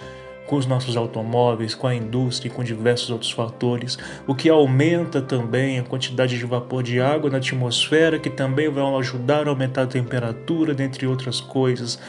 com 0.53 0.59
os 0.59 0.67
nossos 0.67 0.95
automóveis, 0.95 1.73
com 1.73 1.87
a 1.87 1.95
indústria 1.95 2.47
e 2.47 2.53
com 2.53 2.63
diversos 2.63 3.09
outros 3.09 3.31
fatores, 3.31 3.97
o 4.27 4.35
que 4.35 4.47
aumenta 4.49 5.19
também 5.19 5.79
a 5.79 5.83
quantidade 5.83 6.37
de 6.37 6.45
vapor 6.45 6.83
de 6.83 7.01
água 7.01 7.27
na 7.27 7.39
atmosfera, 7.39 8.19
que 8.19 8.29
também 8.29 8.69
vai 8.69 8.83
ajudar 8.99 9.47
a 9.47 9.49
aumentar 9.49 9.81
a 9.81 9.87
temperatura, 9.87 10.75
dentre 10.75 11.07
outras 11.07 11.41
coisas, 11.41 11.99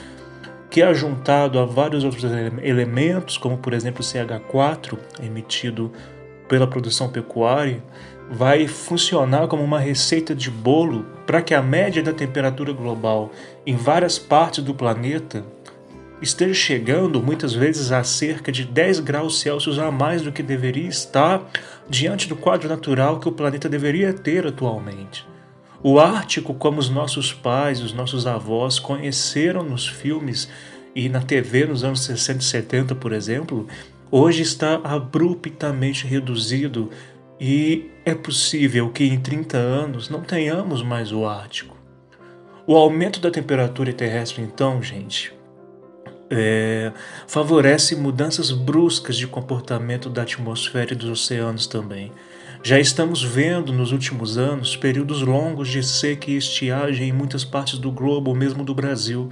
que 0.69 0.83
é 0.83 0.93
juntado 0.93 1.59
a 1.59 1.65
vários 1.65 2.05
outros 2.05 2.23
elementos, 2.63 3.39
como 3.39 3.57
por 3.57 3.73
exemplo 3.73 4.03
o 4.03 4.05
CH4, 4.05 4.99
emitido 5.23 5.91
pela 6.47 6.67
produção 6.67 7.09
pecuária, 7.09 7.83
vai 8.31 8.69
funcionar 8.69 9.49
como 9.49 9.63
uma 9.63 9.81
receita 9.81 10.35
de 10.35 10.51
bolo 10.51 11.07
para 11.27 11.41
que 11.41 11.55
a 11.55 11.63
média 11.63 12.03
da 12.03 12.13
temperatura 12.13 12.75
global 12.75 13.31
em 13.65 13.75
várias 13.75 14.19
partes 14.19 14.63
do 14.63 14.75
planeta 14.75 15.47
esteja 16.25 16.55
chegando 16.55 17.23
muitas 17.23 17.53
vezes 17.53 17.93
a 17.93 18.03
cerca 18.03 18.51
de 18.51 18.65
10 18.65 19.01
graus 19.01 19.41
Celsius 19.41 19.79
a 19.79 19.91
mais 19.91 20.23
do 20.23 20.33
que 20.33 20.43
deveria 20.43 20.89
estar 20.89 21.43
diante 21.89 22.29
do 22.29 22.35
quadro 22.35 22.69
natural 22.69 23.21
que 23.21 23.29
o 23.29 23.33
planeta 23.33 23.69
deveria 23.69 24.13
ter 24.13 24.47
atualmente. 24.47 25.27
O 25.83 26.01
Ártico, 26.01 26.55
como 26.55 26.81
os 26.81 26.89
nossos 26.89 27.33
pais, 27.33 27.83
os 27.83 27.93
nossos 27.93 28.27
avós 28.27 28.79
conheceram 28.79 29.63
nos 29.63 29.87
filmes 29.87 30.49
e 30.97 31.11
na 31.11 31.21
TV 31.21 31.67
nos 31.67 31.85
anos 31.85 32.01
60 32.05 32.39
e 32.39 32.45
70, 32.45 32.95
por 32.95 33.13
exemplo, 33.13 33.67
hoje 34.11 34.41
está 34.41 34.81
abruptamente 34.83 36.07
reduzido 36.07 36.91
e 37.39 37.91
é 38.05 38.15
possível 38.15 38.89
que 38.91 39.05
em 39.05 39.21
30 39.21 39.59
anos 39.59 40.09
não 40.09 40.23
tenhamos 40.23 40.83
mais 40.83 41.13
o 41.13 41.27
Ártico. 41.27 41.77
O 42.67 42.77
aumento 42.77 43.21
da 43.21 43.31
temperatura 43.31 43.93
terrestre, 43.93 44.43
então, 44.43 44.83
gente, 44.83 45.34
é, 46.31 46.93
favorece 47.27 47.97
mudanças 47.97 48.51
bruscas 48.51 49.17
de 49.17 49.27
comportamento 49.27 50.09
da 50.09 50.23
atmosfera 50.23 50.93
e 50.93 50.97
dos 50.97 51.09
oceanos 51.09 51.67
também. 51.67 52.13
Já 52.63 52.81
estamos 52.81 53.23
vendo 53.23 53.73
nos 53.73 53.93
últimos 53.93 54.39
anos 54.39 54.75
períodos 54.75 55.21
longos 55.21 55.69
de 55.69 55.83
seca 55.83 56.31
e 56.31 56.37
estiagem 56.37 57.11
em 57.11 57.13
muitas 57.13 57.45
partes 57.45 57.79
do 57.79 57.93
globo, 57.93 58.35
mesmo 58.35 58.65
do 58.65 58.75
Brasil, 58.75 59.29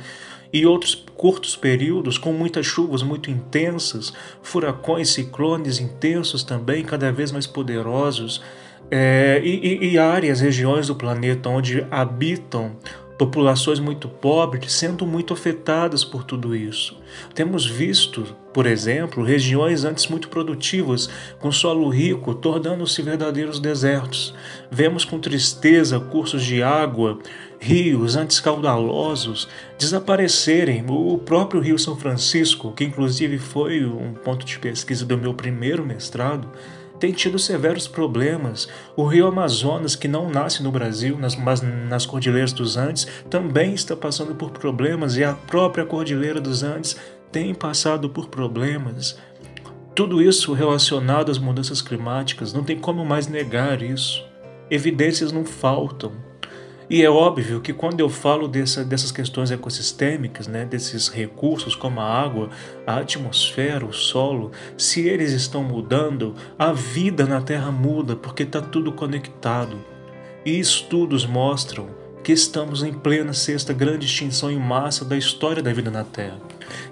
e 0.53 0.67
outros 0.67 0.95
curtos 1.17 1.57
períodos 1.57 2.19
com 2.19 2.33
muitas 2.33 2.67
chuvas 2.67 3.03
muito 3.03 3.31
intensas, 3.31 4.13
furacões, 4.43 5.09
ciclones 5.09 5.81
intensos 5.81 6.45
também, 6.45 6.85
cada 6.85 7.11
vez 7.11 7.33
mais 7.33 7.47
poderosos, 7.47 8.43
é, 8.91 9.41
e, 9.43 9.93
e, 9.93 9.99
áreas, 9.99 10.43
regiões 10.43 10.89
do 10.89 10.95
planeta 10.95 11.49
onde 11.49 11.87
habitam 11.91 12.77
populações 13.19 13.79
muito 13.79 14.09
pobres 14.09 14.73
sendo 14.73 15.07
muito 15.07 15.33
afetadas 15.33 16.05
por 16.05 16.25
tudo 16.25 16.57
isso. 16.57 16.97
Temos 17.35 17.67
visto, 17.67 18.37
por 18.53 18.67
exemplo, 18.67 19.23
regiões 19.23 19.85
antes 19.85 20.09
muito 20.09 20.29
produtivas, 20.29 21.09
com 21.39 21.53
solo 21.53 21.89
rico, 21.89 22.35
tornando-se 22.35 23.03
verdadeiros 23.03 23.61
desertos. 23.61 24.35
Vemos 24.71 25.05
com 25.05 25.19
tristeza 25.19 26.01
cursos 26.01 26.45
de 26.45 26.63
água, 26.63 27.19
rios 27.61 28.17
antes 28.17 28.41
caudalosos 28.41 29.49
desaparecerem. 29.79 30.85
O 30.89 31.19
próprio 31.19 31.61
Rio 31.61 31.79
São 31.79 31.97
Francisco, 31.97 32.73
que 32.73 32.85
inclusive 32.85 33.39
foi 33.39 33.85
um 33.85 34.15
ponto 34.15 34.45
de 34.45 34.59
pesquisa 34.59 35.05
do 35.05 35.17
meu 35.17 35.35
primeiro 35.35 35.85
mestrado, 35.85 36.49
tem 37.03 37.11
tido 37.11 37.37
severos 37.37 37.89
problemas. 37.89 38.69
O 38.95 39.05
rio 39.05 39.27
Amazonas, 39.27 39.97
que 39.97 40.07
não 40.07 40.31
nasce 40.31 40.63
no 40.63 40.71
Brasil, 40.71 41.19
nas, 41.19 41.35
mas 41.35 41.61
nas 41.61 42.07
Cordilheiras 42.07 42.53
dos 42.53 42.77
Andes, 42.77 43.09
também 43.29 43.75
está 43.75 43.97
passando 43.97 44.37
por 44.37 44.53
problemas 44.53 45.17
e 45.17 45.25
a 45.25 45.35
própria 45.35 45.85
Cordilheira 45.85 46.41
dos 46.41 46.63
Andes 46.63 46.97
tem 47.33 47.53
passado 47.53 48.09
por 48.09 48.29
problemas. 48.29 49.19
Tudo 49.97 50.23
isso 50.23 50.53
relacionado 50.53 51.33
às 51.33 51.39
mudanças 51.39 51.83
climáticas, 51.83 52.53
não 52.53 52.63
tem 52.63 52.79
como 52.79 53.05
mais 53.05 53.27
negar 53.27 53.83
isso. 53.83 54.25
Evidências 54.71 55.33
não 55.33 55.45
faltam. 55.45 56.13
E 56.93 57.03
é 57.03 57.09
óbvio 57.09 57.63
que 57.63 57.73
quando 57.73 58.01
eu 58.01 58.11
falo 58.11 58.47
dessa, 58.47 58.85
dessas 58.85 59.11
questões 59.11 59.51
ecossistêmicas, 59.51 60.47
né, 60.47 60.67
desses 60.67 61.09
recursos 61.09 61.75
como 61.75 62.03
a 62.03 62.05
água, 62.05 62.51
a 62.87 62.99
atmosfera, 62.99 63.87
o 63.87 63.95
solo, 63.95 64.53
se 64.77 65.09
eles 65.09 65.33
estão 65.33 65.65
mudando, 65.65 66.35
a 66.59 66.71
vida 66.71 67.25
na 67.25 67.41
Terra 67.41 67.71
muda 67.71 68.15
porque 68.15 68.43
está 68.43 68.61
tudo 68.61 68.93
conectado. 68.93 69.83
E 70.45 70.61
estudos 70.61 71.25
mostram 71.25 71.89
que 72.23 72.33
estamos 72.33 72.83
em 72.83 72.93
plena 72.93 73.33
sexta 73.33 73.73
grande 73.73 74.05
extinção 74.05 74.51
em 74.51 74.59
massa 74.59 75.03
da 75.03 75.17
história 75.17 75.63
da 75.63 75.73
vida 75.73 75.91
na 75.91 76.05
Terra. 76.05 76.37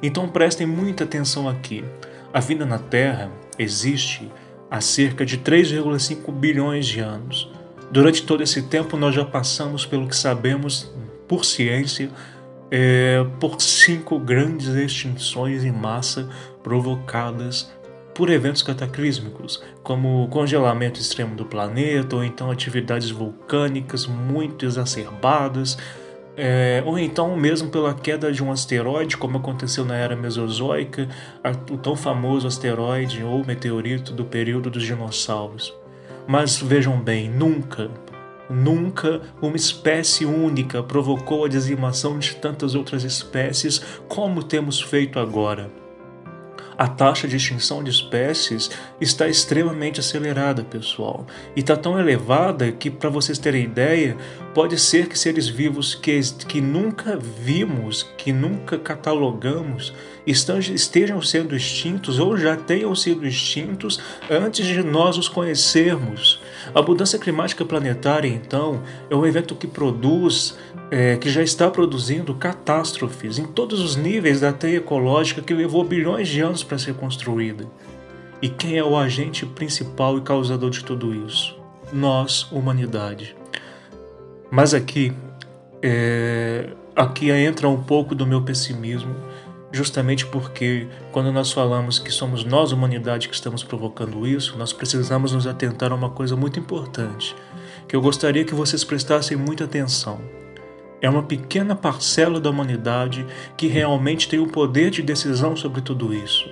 Então 0.02 0.26
prestem 0.30 0.66
muita 0.66 1.04
atenção 1.04 1.47
aqui. 1.47 1.85
A 2.33 2.40
vida 2.40 2.64
na 2.64 2.78
Terra 2.78 3.30
existe 3.59 4.33
há 4.71 4.80
cerca 4.80 5.26
de 5.26 5.37
3,5 5.37 6.33
bilhões 6.33 6.87
de 6.87 7.00
anos. 7.00 7.60
Durante 7.90 8.23
todo 8.23 8.42
esse 8.42 8.62
tempo, 8.62 8.97
nós 8.97 9.14
já 9.14 9.25
passamos 9.25 9.85
pelo 9.85 10.06
que 10.06 10.14
sabemos 10.14 10.92
por 11.26 11.44
ciência, 11.44 12.09
é, 12.70 13.25
por 13.40 13.61
cinco 13.61 14.18
grandes 14.18 14.68
extinções 14.68 15.64
em 15.64 15.73
massa 15.73 16.28
provocadas 16.62 17.68
por 18.14 18.30
eventos 18.30 18.62
cataclísmicos, 18.62 19.62
como 19.82 20.23
o 20.23 20.28
congelamento 20.28 21.00
extremo 21.00 21.35
do 21.35 21.44
planeta, 21.44 22.14
ou 22.14 22.23
então 22.23 22.50
atividades 22.50 23.11
vulcânicas 23.11 24.06
muito 24.06 24.64
exacerbadas, 24.64 25.76
é, 26.37 26.82
ou 26.87 26.99
então 26.99 27.37
mesmo 27.37 27.70
pela 27.70 27.92
queda 27.92 28.30
de 28.30 28.42
um 28.42 28.52
asteroide, 28.52 29.16
como 29.16 29.38
aconteceu 29.38 29.85
na 29.85 29.97
era 29.97 30.14
Mesozoica, 30.14 31.09
o 31.70 31.76
tão 31.76 31.97
famoso 31.97 32.47
asteroide 32.47 33.25
ou 33.25 33.44
meteorito 33.44 34.12
do 34.12 34.25
período 34.25 34.70
dos 34.70 34.85
dinossauros. 34.85 35.80
Mas 36.27 36.59
vejam 36.59 37.00
bem, 37.00 37.29
nunca, 37.29 37.91
nunca 38.49 39.21
uma 39.41 39.57
espécie 39.57 40.25
única 40.25 40.83
provocou 40.83 41.45
a 41.45 41.49
dizimação 41.49 42.19
de 42.19 42.37
tantas 42.37 42.75
outras 42.75 43.05
espécies 43.05 43.81
como 44.09 44.43
temos 44.43 44.81
feito 44.81 45.19
agora 45.19 45.71
a 46.81 46.89
taxa 46.89 47.29
de 47.29 47.37
extinção 47.37 47.85
de 47.85 47.91
espécies 47.91 48.71
está 48.99 49.29
extremamente 49.29 50.00
acelerada, 50.00 50.65
pessoal. 50.65 51.27
E 51.55 51.61
está 51.61 51.77
tão 51.77 52.00
elevada 52.00 52.73
que, 52.73 52.91
para 52.91 53.11
vocês 53.11 53.39
terem 53.39 53.65
ideia, 53.65 54.17
pode 54.55 54.79
ser 54.79 55.07
que 55.07 55.19
seres 55.19 55.47
vivos 55.47 55.95
que, 55.95 56.19
que 56.49 56.59
nunca 56.59 57.19
vimos, 57.19 58.03
que 58.17 58.33
nunca 58.33 58.79
catalogamos, 58.79 59.93
estejam 60.27 61.21
sendo 61.23 61.57
extintos 61.57 62.19
ou 62.19 62.37
já 62.37 62.57
tenham 62.57 62.95
sido 62.95 63.27
extintos 63.27 64.00
antes 64.31 64.67
de 64.67 64.83
nós 64.83 65.17
os 65.17 65.29
conhecermos. 65.29 66.41
A 66.75 66.83
mudança 66.83 67.19
climática 67.19 67.65
planetária, 67.65 68.29
então, 68.29 68.83
é 69.09 69.15
um 69.15 69.27
evento 69.27 69.55
que 69.55 69.67
produz, 69.67 70.57
é, 70.91 71.17
que 71.17 71.31
já 71.31 71.43
está 71.43 71.71
produzindo 71.71 72.35
catástrofes 72.35 73.39
em 73.39 73.45
todos 73.45 73.81
os 73.81 73.97
níveis 73.97 74.41
da 74.41 74.53
teia 74.53 74.77
ecológica 74.77 75.41
que 75.41 75.55
levou 75.55 75.85
bilhões 75.85 76.29
de 76.29 76.41
anos 76.41 76.62
para 76.62 76.79
ser 76.79 76.95
construída. 76.95 77.67
E 78.43 78.49
quem 78.49 78.79
é 78.79 78.85
o 78.85 78.97
agente 78.97 79.45
principal 79.45 80.17
e 80.17 80.23
causador 80.23 80.71
de 80.71 80.85
tudo 80.85 81.15
isso? 81.27 81.59
Nós, 81.93 82.50
humanidade. 82.50 83.37
Mas 84.50 84.73
aqui, 84.75 85.12
é, 85.83 86.71
aqui 86.97 87.31
entra 87.31 87.69
um 87.69 87.83
pouco 87.83 88.15
do 88.15 88.27
meu 88.27 88.43
pessimismo 88.43 89.15
justamente 89.73 90.27
porque 90.27 90.89
quando 91.12 91.33
nós 91.33 91.53
falamos 91.53 91.99
que 91.99 92.11
somos 92.11 92.45
nós, 92.45 92.73
humanidade, 92.73 93.29
que 93.29 93.35
estamos 93.35 93.62
provocando 93.62 94.27
isso, 94.27 94.57
nós 94.59 94.73
precisamos 94.73 95.33
nos 95.33 95.47
atentar 95.47 95.92
a 95.92 95.94
uma 95.94 96.11
coisa 96.11 96.37
muito 96.37 96.59
importante, 96.59 97.37
que 97.87 97.94
eu 97.94 98.01
gostaria 98.01 98.44
que 98.44 98.55
vocês 98.55 98.85
prestassem 98.85 99.37
muita 99.37 99.64
atenção. 99.64 100.21
É 101.01 101.09
uma 101.09 101.23
pequena 101.23 101.75
parcela 101.75 102.38
da 102.38 102.51
humanidade 102.51 103.27
que 103.57 103.66
realmente 103.66 104.29
tem 104.29 104.38
o 104.38 104.47
poder 104.47 104.90
de 104.90 105.03
decisão 105.03 105.57
sobre 105.57 105.81
tudo 105.81 106.12
isso. 106.12 106.49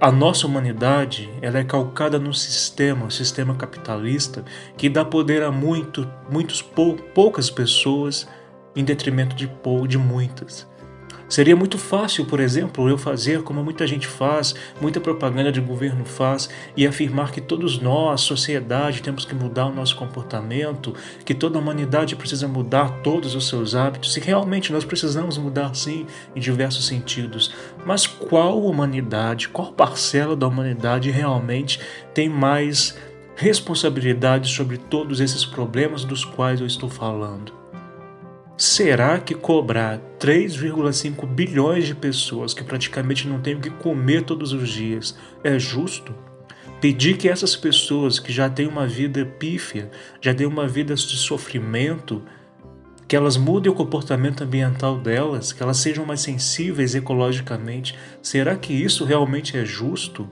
A 0.00 0.10
nossa 0.10 0.46
humanidade 0.46 1.28
ela 1.42 1.58
é 1.58 1.64
calcada 1.64 2.18
no 2.18 2.32
sistema, 2.32 3.04
o 3.04 3.10
sistema 3.10 3.54
capitalista, 3.54 4.42
que 4.78 4.88
dá 4.88 5.04
poder 5.04 5.42
a 5.42 5.50
muito, 5.50 6.10
muitos 6.30 6.62
pou, 6.62 6.96
poucas 6.96 7.50
pessoas 7.50 8.26
em 8.74 8.82
detrimento 8.82 9.36
de, 9.36 9.46
pou, 9.46 9.86
de 9.86 9.98
muitas. 9.98 10.69
Seria 11.30 11.54
muito 11.54 11.78
fácil, 11.78 12.24
por 12.24 12.40
exemplo, 12.40 12.88
eu 12.88 12.98
fazer 12.98 13.44
como 13.44 13.62
muita 13.62 13.86
gente 13.86 14.04
faz, 14.04 14.52
muita 14.80 15.00
propaganda 15.00 15.52
de 15.52 15.60
governo 15.60 16.04
faz, 16.04 16.50
e 16.76 16.84
afirmar 16.84 17.30
que 17.30 17.40
todos 17.40 17.78
nós, 17.78 18.22
sociedade, 18.22 19.00
temos 19.00 19.24
que 19.24 19.32
mudar 19.32 19.66
o 19.66 19.72
nosso 19.72 19.94
comportamento, 19.94 20.92
que 21.24 21.32
toda 21.32 21.56
a 21.56 21.62
humanidade 21.62 22.16
precisa 22.16 22.48
mudar 22.48 23.00
todos 23.04 23.36
os 23.36 23.46
seus 23.46 23.76
hábitos, 23.76 24.16
e 24.16 24.20
realmente 24.20 24.72
nós 24.72 24.84
precisamos 24.84 25.38
mudar 25.38 25.72
sim 25.72 26.04
em 26.34 26.40
diversos 26.40 26.84
sentidos. 26.88 27.54
Mas 27.86 28.08
qual 28.08 28.60
humanidade, 28.60 29.50
qual 29.50 29.72
parcela 29.72 30.34
da 30.34 30.48
humanidade 30.48 31.12
realmente 31.12 31.78
tem 32.12 32.28
mais 32.28 32.98
responsabilidade 33.36 34.52
sobre 34.52 34.78
todos 34.78 35.20
esses 35.20 35.44
problemas 35.44 36.04
dos 36.04 36.24
quais 36.24 36.60
eu 36.60 36.66
estou 36.66 36.88
falando? 36.88 37.59
Será 38.60 39.18
que 39.18 39.34
cobrar 39.34 39.98
3,5 40.18 41.26
bilhões 41.26 41.86
de 41.86 41.94
pessoas 41.94 42.52
que 42.52 42.62
praticamente 42.62 43.26
não 43.26 43.40
têm 43.40 43.54
o 43.54 43.58
que 43.58 43.70
comer 43.70 44.20
todos 44.20 44.52
os 44.52 44.68
dias 44.68 45.16
é 45.42 45.58
justo? 45.58 46.14
Pedir 46.78 47.16
que 47.16 47.26
essas 47.26 47.56
pessoas 47.56 48.18
que 48.18 48.30
já 48.30 48.50
têm 48.50 48.66
uma 48.66 48.86
vida 48.86 49.24
pífia, 49.24 49.90
já 50.20 50.34
têm 50.34 50.46
uma 50.46 50.68
vida 50.68 50.94
de 50.94 51.16
sofrimento, 51.16 52.22
que 53.08 53.16
elas 53.16 53.38
mudem 53.38 53.72
o 53.72 53.74
comportamento 53.74 54.44
ambiental 54.44 54.98
delas, 54.98 55.54
que 55.54 55.62
elas 55.62 55.78
sejam 55.78 56.04
mais 56.04 56.20
sensíveis 56.20 56.94
ecologicamente, 56.94 57.98
será 58.20 58.54
que 58.56 58.74
isso 58.74 59.06
realmente 59.06 59.56
é 59.56 59.64
justo? 59.64 60.28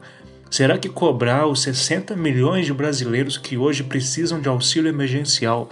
Será 0.51 0.77
que 0.77 0.91
cobrar 0.91 1.47
os 1.47 1.62
60 1.62 2.14
milhões 2.14 2.67
de 2.67 2.75
brasileiros 2.75 3.38
que 3.38 3.57
hoje 3.57 3.83
precisam 3.85 4.38
de 4.38 4.51
auxílio 4.51 4.91
emergencial 4.91 5.71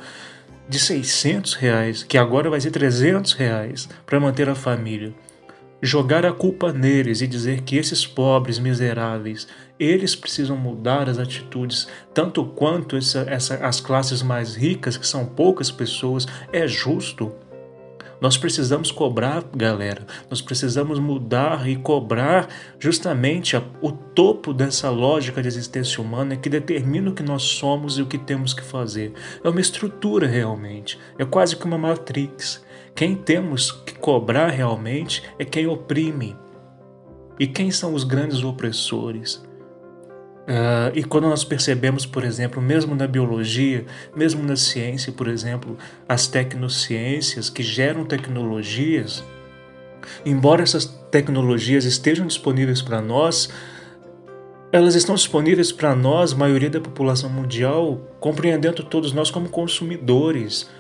de 0.69 0.79
600 0.79 1.55
reais, 1.55 2.03
que 2.03 2.19
agora 2.19 2.51
vai 2.51 2.61
ser 2.61 2.71
300 2.71 3.33
reais, 3.35 3.89
para 4.05 4.21
manter 4.21 4.49
a 4.49 4.55
família. 4.55 5.15
Jogar 5.81 6.25
a 6.25 6.33
culpa 6.33 6.73
neles 6.73 7.21
e 7.21 7.27
dizer 7.27 7.61
que 7.63 7.77
esses 7.77 8.07
pobres 8.07 8.59
miseráveis, 8.59 9.47
eles 9.79 10.17
precisam 10.17 10.57
mudar 10.57 11.09
as 11.09 11.19
atitudes, 11.19 11.87
tanto 12.15 12.45
quanto 12.45 12.97
essa, 12.97 13.27
essa, 13.29 13.55
as 13.57 13.81
classes 13.81 14.23
mais 14.23 14.55
ricas, 14.55 14.97
que 14.97 15.07
são 15.07 15.27
poucas 15.27 15.71
pessoas, 15.71 16.27
é 16.53 16.67
justo? 16.67 17.33
Nós 18.21 18.37
precisamos 18.37 18.91
cobrar, 18.91 19.45
galera. 19.55 20.07
Nós 20.31 20.41
precisamos 20.41 20.99
mudar 20.99 21.69
e 21.69 21.77
cobrar 21.77 22.49
justamente 22.79 23.57
a, 23.57 23.63
o 23.81 23.93
topo 23.93 24.53
dessa 24.53 24.89
lógica 24.91 25.43
de 25.43 25.49
existência 25.49 26.03
humana 26.03 26.37
que 26.37 26.49
determina 26.49 27.11
o 27.11 27.15
que 27.15 27.23
nós 27.23 27.43
somos 27.43 27.99
e 27.99 28.03
o 28.03 28.07
que 28.07 28.19
temos 28.19 28.55
que 28.55 28.63
fazer. 28.63 29.13
É 29.45 29.49
uma 29.49 29.61
estrutura 29.61 30.27
realmente. 30.27 30.99
É 31.19 31.25
quase 31.25 31.57
que 31.57 31.65
uma 31.65 31.79
matrix. 31.79 32.65
Quem 32.95 33.15
temos 33.15 33.71
que 33.71 33.95
cobrar 33.95 34.49
realmente 34.49 35.23
é 35.39 35.45
quem 35.45 35.67
oprime. 35.67 36.35
E 37.39 37.47
quem 37.47 37.71
são 37.71 37.93
os 37.93 38.03
grandes 38.03 38.43
opressores? 38.43 39.46
Uh, 40.47 40.95
e 40.95 41.03
quando 41.03 41.29
nós 41.29 41.43
percebemos, 41.43 42.07
por 42.07 42.23
exemplo, 42.23 42.63
mesmo 42.63 42.95
na 42.95 43.09
biologia, 43.09 43.85
mesmo 44.15 44.45
na 44.45 44.55
ciência, 44.55 45.13
por 45.13 45.27
exemplo, 45.27 45.77
as 46.09 46.29
tecnociências 46.29 47.51
que 47.51 47.65
geram 47.65 48.05
tecnologias, 48.05 49.25
embora 50.25 50.63
essas 50.63 50.87
tecnologias 51.11 51.85
estejam 51.85 52.29
disponíveis 52.29 52.81
para 52.81 53.01
nós, 53.01 53.51
elas 54.71 54.95
estão 54.95 55.17
disponíveis 55.17 55.73
para 55.73 55.97
nós, 55.97 56.33
maioria 56.33 56.71
da 56.71 56.81
população 56.81 57.29
mundial, 57.29 58.01
compreendendo 58.21 58.85
todos 58.85 59.13
nós 59.13 59.33
como 59.33 59.49
consumidores. 59.49 60.71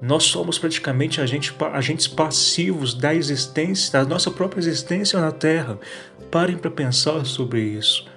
Nós 0.00 0.24
somos 0.24 0.58
praticamente 0.58 1.20
agentes, 1.20 1.54
agentes 1.72 2.06
passivos 2.08 2.94
da 2.94 3.14
existência, 3.14 3.92
da 3.92 4.08
nossa 4.08 4.30
própria 4.30 4.60
existência 4.60 5.20
na 5.20 5.30
Terra. 5.30 5.78
Parem 6.30 6.56
para 6.56 6.70
pensar 6.70 7.26
sobre 7.26 7.60
isso. 7.60 8.09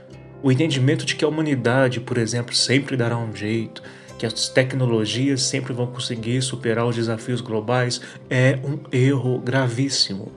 O 0.44 0.52
entendimento 0.52 1.06
de 1.06 1.16
que 1.16 1.24
a 1.24 1.28
humanidade, 1.30 2.02
por 2.02 2.18
exemplo, 2.18 2.54
sempre 2.54 2.98
dará 2.98 3.18
um 3.18 3.34
jeito, 3.34 3.82
que 4.20 4.26
as 4.26 4.50
tecnologias 4.50 5.42
sempre 5.42 5.72
vão 5.72 5.88
conseguir 5.88 6.42
superar 6.42 6.86
os 6.86 6.98
desafios 6.98 7.40
globais, 7.40 8.02
é 8.30 8.60
um 8.62 8.78
erro 8.92 9.40
gravíssimo. 9.40 10.34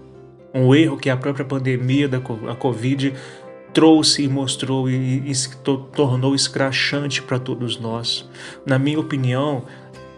Um 0.55 0.73
erro 0.73 0.97
que 0.97 1.11
a 1.11 1.17
própria 1.17 1.45
pandemia 1.45 2.09
da 2.09 2.21
Covid 2.21 3.15
trouxe 3.75 4.23
e 4.23 4.29
mostrou 4.29 4.89
e, 4.89 5.35
se 5.35 5.57
tornou 5.93 6.37
escrachante 6.37 7.21
para 7.21 7.41
todos 7.41 7.79
nós. 7.79 8.31
Na 8.65 8.79
minha 8.79 9.01
opinião, 9.01 9.65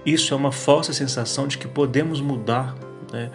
isso 0.05 0.35
é 0.35 0.37
uma 0.37 0.53
falsa 0.53 0.92
sensação 0.92 1.48
de 1.48 1.57
que 1.57 1.66
podemos 1.66 2.20
mudar 2.20 2.77
Né? 3.12 3.31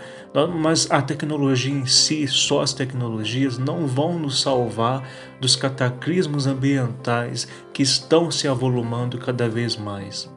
Mas 0.60 0.90
a 0.92 1.02
tecnologia 1.02 1.74
em 1.74 1.86
si, 1.86 2.28
só 2.28 2.62
as 2.62 2.74
tecnologias, 2.74 3.58
não 3.58 3.88
vão 3.88 4.20
nos 4.20 4.42
salvar 4.42 5.08
dos 5.40 5.56
cataclismos 5.56 6.48
ambientais 6.48 7.48
que 7.74 7.84
estão 7.84 8.30
se 8.30 8.48
avolumando 8.48 9.18
cada 9.18 9.50
vez 9.50 9.76
mais. 9.76 10.32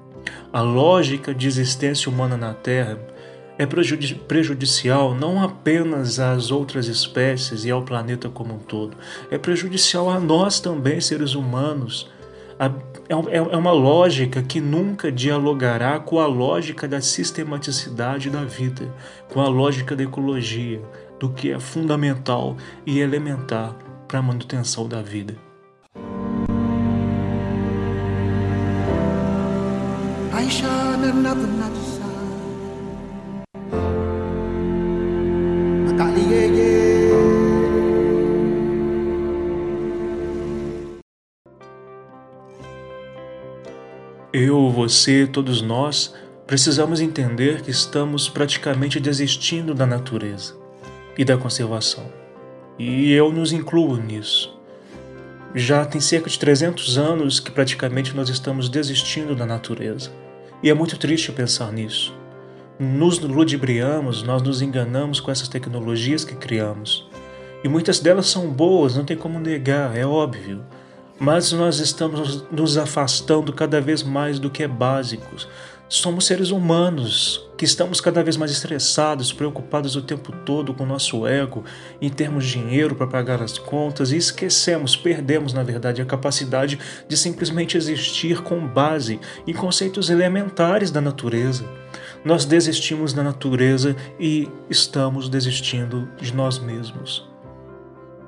A 0.52 0.60
lógica 0.60 1.34
de 1.34 1.46
existência 1.46 2.10
humana 2.10 2.36
na 2.36 2.54
Terra 2.54 2.98
é 3.58 3.66
prejudicial 3.66 5.14
não 5.14 5.42
apenas 5.42 6.18
às 6.18 6.50
outras 6.50 6.88
espécies 6.88 7.64
e 7.64 7.70
ao 7.70 7.82
planeta 7.82 8.28
como 8.28 8.54
um 8.54 8.58
todo, 8.58 8.96
é 9.30 9.38
prejudicial 9.38 10.10
a 10.10 10.20
nós 10.20 10.60
também, 10.60 11.00
seres 11.00 11.34
humanos. 11.34 12.10
É, 12.58 12.66
é, 13.08 13.36
é 13.36 13.56
uma 13.56 13.72
lógica 13.72 14.42
que 14.42 14.60
nunca 14.60 15.12
dialogará 15.12 16.00
com 16.00 16.18
a 16.18 16.26
lógica 16.26 16.88
da 16.88 17.00
sistematicidade 17.00 18.30
da 18.30 18.44
vida, 18.44 18.92
com 19.32 19.40
a 19.40 19.48
lógica 19.48 19.94
da 19.94 20.02
ecologia, 20.02 20.80
do 21.20 21.30
que 21.30 21.52
é 21.52 21.60
fundamental 21.60 22.56
e 22.86 22.98
elementar 22.98 23.76
para 24.08 24.20
a 24.20 24.22
manutenção 24.22 24.88
da 24.88 25.02
vida. 25.02 25.36
Eu, 44.38 44.68
você, 44.68 45.26
todos 45.26 45.62
nós 45.62 46.12
precisamos 46.46 47.00
entender 47.00 47.62
que 47.62 47.70
estamos 47.70 48.28
praticamente 48.28 49.00
desistindo 49.00 49.72
da 49.72 49.86
natureza 49.86 50.54
e 51.16 51.24
da 51.24 51.38
conservação. 51.38 52.04
E 52.78 53.14
eu 53.14 53.32
nos 53.32 53.50
incluo 53.50 53.96
nisso. 53.96 54.54
Já 55.54 55.86
tem 55.86 56.02
cerca 56.02 56.28
de 56.28 56.38
300 56.38 56.98
anos 56.98 57.40
que 57.40 57.50
praticamente 57.50 58.14
nós 58.14 58.28
estamos 58.28 58.68
desistindo 58.68 59.34
da 59.34 59.46
natureza. 59.46 60.10
E 60.62 60.68
é 60.68 60.74
muito 60.74 60.98
triste 60.98 61.32
pensar 61.32 61.72
nisso. 61.72 62.14
Nos 62.78 63.18
ludibriamos, 63.18 64.22
nós 64.22 64.42
nos 64.42 64.60
enganamos 64.60 65.18
com 65.18 65.30
essas 65.30 65.48
tecnologias 65.48 66.26
que 66.26 66.34
criamos. 66.34 67.08
E 67.64 67.68
muitas 67.70 68.00
delas 68.00 68.26
são 68.26 68.50
boas, 68.50 68.96
não 68.96 69.04
tem 69.06 69.16
como 69.16 69.40
negar, 69.40 69.96
é 69.96 70.04
óbvio 70.04 70.62
mas 71.18 71.52
nós 71.52 71.78
estamos 71.78 72.44
nos 72.50 72.76
afastando 72.76 73.52
cada 73.52 73.80
vez 73.80 74.02
mais 74.02 74.38
do 74.38 74.50
que 74.50 74.62
é 74.62 74.68
básico. 74.68 75.34
Somos 75.88 76.26
seres 76.26 76.50
humanos 76.50 77.48
que 77.56 77.64
estamos 77.64 78.00
cada 78.00 78.22
vez 78.22 78.36
mais 78.36 78.50
estressados, 78.50 79.32
preocupados 79.32 79.94
o 79.94 80.02
tempo 80.02 80.32
todo 80.44 80.74
com 80.74 80.82
o 80.82 80.86
nosso 80.86 81.26
ego, 81.26 81.64
em 82.02 82.10
termos 82.10 82.44
de 82.44 82.54
dinheiro 82.54 82.96
para 82.96 83.06
pagar 83.06 83.40
as 83.40 83.56
contas 83.56 84.10
e 84.10 84.16
esquecemos, 84.16 84.96
perdemos 84.96 85.52
na 85.52 85.62
verdade 85.62 86.02
a 86.02 86.04
capacidade 86.04 86.78
de 87.08 87.16
simplesmente 87.16 87.76
existir 87.76 88.42
com 88.42 88.66
base 88.66 89.20
em 89.46 89.54
conceitos 89.54 90.10
elementares 90.10 90.90
da 90.90 91.00
natureza. 91.00 91.64
Nós 92.24 92.44
desistimos 92.44 93.12
da 93.12 93.22
natureza 93.22 93.94
e 94.18 94.48
estamos 94.68 95.28
desistindo 95.28 96.08
de 96.20 96.34
nós 96.34 96.58
mesmos. 96.58 97.30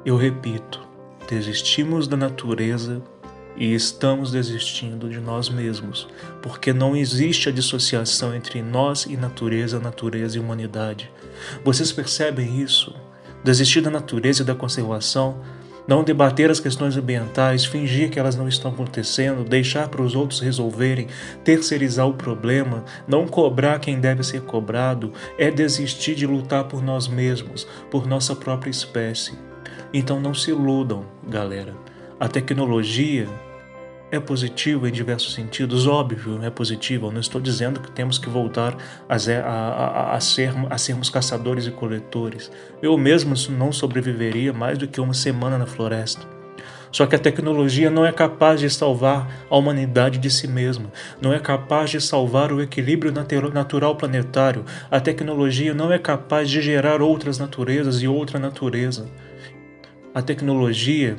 Eu 0.06 0.16
repito, 0.16 0.87
desistimos 1.28 2.08
da 2.08 2.16
natureza 2.16 3.02
e 3.54 3.74
estamos 3.74 4.30
desistindo 4.30 5.10
de 5.10 5.20
nós 5.20 5.50
mesmos, 5.50 6.08
porque 6.40 6.72
não 6.72 6.96
existe 6.96 7.48
a 7.48 7.52
dissociação 7.52 8.34
entre 8.34 8.62
nós 8.62 9.04
e 9.04 9.16
natureza, 9.16 9.78
natureza 9.78 10.38
e 10.38 10.40
humanidade. 10.40 11.10
Vocês 11.62 11.92
percebem 11.92 12.62
isso? 12.62 12.94
Desistir 13.44 13.82
da 13.82 13.90
natureza 13.90 14.42
e 14.42 14.46
da 14.46 14.54
conservação, 14.54 15.42
não 15.86 16.02
debater 16.02 16.50
as 16.50 16.60
questões 16.60 16.96
ambientais, 16.96 17.64
fingir 17.64 18.10
que 18.10 18.18
elas 18.18 18.36
não 18.36 18.48
estão 18.48 18.70
acontecendo, 18.70 19.44
deixar 19.44 19.88
para 19.88 20.02
os 20.02 20.14
outros 20.14 20.40
resolverem, 20.40 21.08
terceirizar 21.44 22.06
o 22.06 22.14
problema, 22.14 22.84
não 23.06 23.26
cobrar 23.26 23.78
quem 23.80 24.00
deve 24.00 24.22
ser 24.22 24.42
cobrado, 24.42 25.12
é 25.38 25.50
desistir 25.50 26.14
de 26.14 26.26
lutar 26.26 26.64
por 26.64 26.82
nós 26.82 27.06
mesmos, 27.06 27.66
por 27.90 28.06
nossa 28.06 28.34
própria 28.34 28.70
espécie. 28.70 29.47
Então 29.92 30.20
não 30.20 30.34
se 30.34 30.50
iludam, 30.50 31.04
galera. 31.26 31.74
A 32.20 32.28
tecnologia 32.28 33.28
é 34.10 34.18
positiva 34.18 34.88
em 34.88 34.92
diversos 34.92 35.34
sentidos, 35.34 35.86
óbvio, 35.86 36.42
é 36.42 36.50
positiva. 36.50 37.06
Eu 37.06 37.12
não 37.12 37.20
estou 37.20 37.40
dizendo 37.40 37.80
que 37.80 37.90
temos 37.90 38.18
que 38.18 38.28
voltar 38.28 38.76
a, 39.08 39.16
a, 39.16 40.16
a, 40.16 40.20
ser, 40.20 40.52
a 40.70 40.78
sermos 40.78 41.10
caçadores 41.10 41.66
e 41.66 41.70
coletores. 41.70 42.50
Eu 42.82 42.96
mesmo 42.96 43.34
não 43.50 43.72
sobreviveria 43.72 44.52
mais 44.52 44.78
do 44.78 44.88
que 44.88 45.00
uma 45.00 45.14
semana 45.14 45.58
na 45.58 45.66
floresta. 45.66 46.26
Só 46.90 47.06
que 47.06 47.14
a 47.14 47.18
tecnologia 47.18 47.90
não 47.90 48.06
é 48.06 48.12
capaz 48.12 48.60
de 48.60 48.70
salvar 48.70 49.44
a 49.50 49.56
humanidade 49.56 50.18
de 50.18 50.30
si 50.30 50.48
mesma, 50.48 50.90
não 51.20 51.32
é 51.32 51.38
capaz 51.38 51.90
de 51.90 52.00
salvar 52.00 52.50
o 52.50 52.62
equilíbrio 52.62 53.12
natural 53.12 53.94
planetário. 53.96 54.64
A 54.90 54.98
tecnologia 54.98 55.74
não 55.74 55.92
é 55.92 55.98
capaz 55.98 56.48
de 56.48 56.62
gerar 56.62 57.02
outras 57.02 57.38
naturezas 57.38 58.02
e 58.02 58.08
outra 58.08 58.38
natureza. 58.38 59.06
A 60.14 60.22
tecnologia 60.22 61.16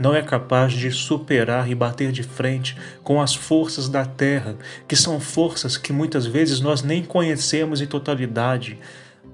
não 0.00 0.14
é 0.14 0.22
capaz 0.22 0.72
de 0.72 0.90
superar 0.90 1.70
e 1.70 1.74
bater 1.74 2.10
de 2.10 2.22
frente 2.22 2.74
com 3.04 3.20
as 3.20 3.34
forças 3.34 3.86
da 3.86 4.06
Terra, 4.06 4.56
que 4.88 4.96
são 4.96 5.20
forças 5.20 5.76
que 5.76 5.92
muitas 5.92 6.24
vezes 6.26 6.58
nós 6.58 6.82
nem 6.82 7.04
conhecemos 7.04 7.82
em 7.82 7.86
totalidade. 7.86 8.78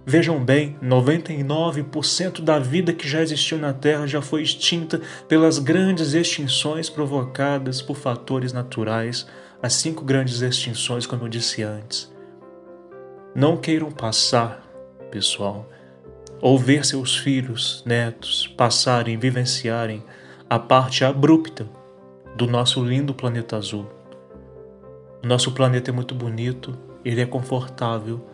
Vejam 0.04 0.44
bem, 0.44 0.76
99% 0.82 2.40
da 2.40 2.58
vida 2.58 2.92
que 2.92 3.08
já 3.08 3.22
existiu 3.22 3.58
na 3.58 3.72
Terra 3.72 4.08
já 4.08 4.20
foi 4.20 4.42
extinta 4.42 5.00
pelas 5.28 5.60
grandes 5.60 6.14
extinções 6.14 6.90
provocadas 6.90 7.80
por 7.80 7.96
fatores 7.96 8.52
naturais, 8.52 9.24
as 9.62 9.74
cinco 9.74 10.04
grandes 10.04 10.40
extinções, 10.40 11.06
como 11.06 11.24
eu 11.24 11.28
disse 11.28 11.62
antes. 11.62 12.12
Não 13.34 13.56
queiram 13.56 13.90
passar, 13.90 14.62
pessoal, 15.10 15.68
ou 16.40 16.58
ver 16.58 16.84
seus 16.84 17.16
filhos, 17.16 17.82
netos 17.86 18.46
passarem, 18.56 19.18
vivenciarem 19.18 20.02
a 20.48 20.58
parte 20.58 21.04
abrupta 21.04 21.68
do 22.36 22.46
nosso 22.46 22.84
lindo 22.84 23.14
planeta 23.14 23.56
azul. 23.56 23.86
O 25.24 25.26
nosso 25.26 25.52
planeta 25.52 25.90
é 25.90 25.94
muito 25.94 26.14
bonito, 26.14 26.78
ele 27.04 27.20
é 27.20 27.26
confortável, 27.26 28.24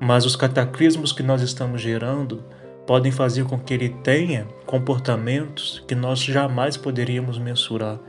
mas 0.00 0.24
os 0.24 0.34
cataclismos 0.34 1.12
que 1.12 1.22
nós 1.22 1.42
estamos 1.42 1.80
gerando 1.80 2.42
podem 2.86 3.12
fazer 3.12 3.44
com 3.44 3.58
que 3.58 3.72
ele 3.72 3.90
tenha 4.02 4.48
comportamentos 4.66 5.84
que 5.86 5.94
nós 5.94 6.20
jamais 6.20 6.76
poderíamos 6.76 7.38
mensurar. 7.38 8.00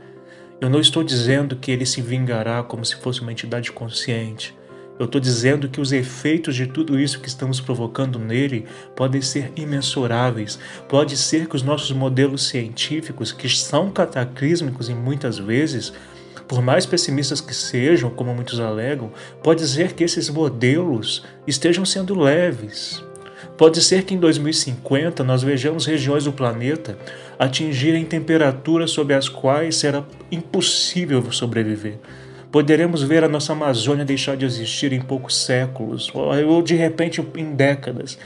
Eu 0.60 0.68
não 0.68 0.80
estou 0.80 1.04
dizendo 1.04 1.56
que 1.56 1.70
ele 1.70 1.86
se 1.86 2.00
vingará 2.00 2.62
como 2.62 2.84
se 2.84 2.96
fosse 2.96 3.20
uma 3.20 3.30
entidade 3.30 3.70
consciente. 3.70 4.56
Eu 4.96 5.06
estou 5.06 5.20
dizendo 5.20 5.68
que 5.68 5.80
os 5.80 5.90
efeitos 5.90 6.54
de 6.54 6.68
tudo 6.68 6.98
isso 6.98 7.18
que 7.18 7.28
estamos 7.28 7.60
provocando 7.60 8.16
nele 8.16 8.64
podem 8.94 9.20
ser 9.20 9.50
imensuráveis. 9.56 10.56
Pode 10.88 11.16
ser 11.16 11.48
que 11.48 11.56
os 11.56 11.62
nossos 11.62 11.90
modelos 11.90 12.46
científicos, 12.46 13.32
que 13.32 13.48
são 13.48 13.90
cataclísmicos 13.90 14.88
em 14.88 14.94
muitas 14.94 15.36
vezes, 15.36 15.92
por 16.46 16.62
mais 16.62 16.86
pessimistas 16.86 17.40
que 17.40 17.54
sejam, 17.54 18.08
como 18.08 18.32
muitos 18.32 18.60
alegam, 18.60 19.10
pode 19.42 19.66
ser 19.66 19.94
que 19.94 20.04
esses 20.04 20.30
modelos 20.30 21.24
estejam 21.44 21.84
sendo 21.84 22.16
leves. 22.16 23.02
Pode 23.58 23.82
ser 23.82 24.04
que 24.04 24.14
em 24.14 24.18
2050 24.18 25.24
nós 25.24 25.42
vejamos 25.42 25.86
regiões 25.86 26.24
do 26.24 26.32
planeta 26.32 26.96
atingirem 27.36 28.04
temperaturas 28.04 28.92
sobre 28.92 29.14
as 29.14 29.28
quais 29.28 29.76
será 29.76 30.04
impossível 30.30 31.32
sobreviver 31.32 31.98
poderemos 32.54 33.02
ver 33.02 33.24
a 33.24 33.28
nossa 33.28 33.52
Amazônia 33.52 34.04
deixar 34.04 34.36
de 34.36 34.44
existir 34.44 34.92
em 34.92 35.00
poucos 35.00 35.44
séculos, 35.44 36.08
ou 36.14 36.62
de 36.62 36.76
repente 36.76 37.20
em 37.34 37.52
décadas, 37.52 38.16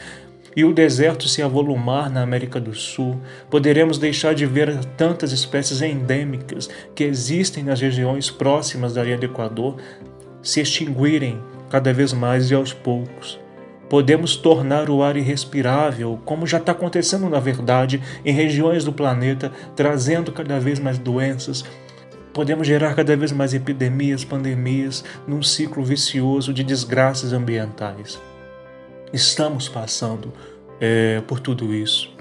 e 0.54 0.66
o 0.66 0.74
deserto 0.74 1.26
se 1.26 1.40
avolumar 1.40 2.10
na 2.10 2.20
América 2.20 2.60
do 2.60 2.74
Sul. 2.74 3.18
Poderemos 3.48 3.96
deixar 3.96 4.34
de 4.34 4.44
ver 4.44 4.84
tantas 4.98 5.32
espécies 5.32 5.80
endêmicas 5.80 6.68
que 6.94 7.04
existem 7.04 7.64
nas 7.64 7.80
regiões 7.80 8.30
próximas 8.30 8.92
da 8.92 9.02
linha 9.02 9.16
do 9.16 9.24
Equador 9.24 9.76
se 10.42 10.60
extinguirem 10.60 11.40
cada 11.70 11.90
vez 11.90 12.12
mais 12.12 12.50
e 12.50 12.54
aos 12.54 12.74
poucos. 12.74 13.40
Podemos 13.88 14.36
tornar 14.36 14.90
o 14.90 15.02
ar 15.02 15.16
irrespirável, 15.16 16.20
como 16.26 16.46
já 16.46 16.58
está 16.58 16.72
acontecendo 16.72 17.30
na 17.30 17.40
verdade 17.40 18.02
em 18.22 18.32
regiões 18.34 18.84
do 18.84 18.92
planeta, 18.92 19.50
trazendo 19.74 20.32
cada 20.32 20.60
vez 20.60 20.78
mais 20.78 20.98
doenças, 20.98 21.64
podemos 22.38 22.68
gerar 22.68 22.94
cada 22.94 23.16
vez 23.16 23.32
mais 23.32 23.52
epidemias, 23.52 24.22
pandemias, 24.22 25.02
num 25.26 25.42
ciclo 25.42 25.82
vicioso 25.82 26.54
de 26.54 26.62
desgraças 26.62 27.32
ambientais. 27.32 28.16
Estamos 29.12 29.68
passando 29.68 30.32
é, 30.80 31.20
por 31.22 31.40
tudo 31.40 31.74
isso. 31.74 32.14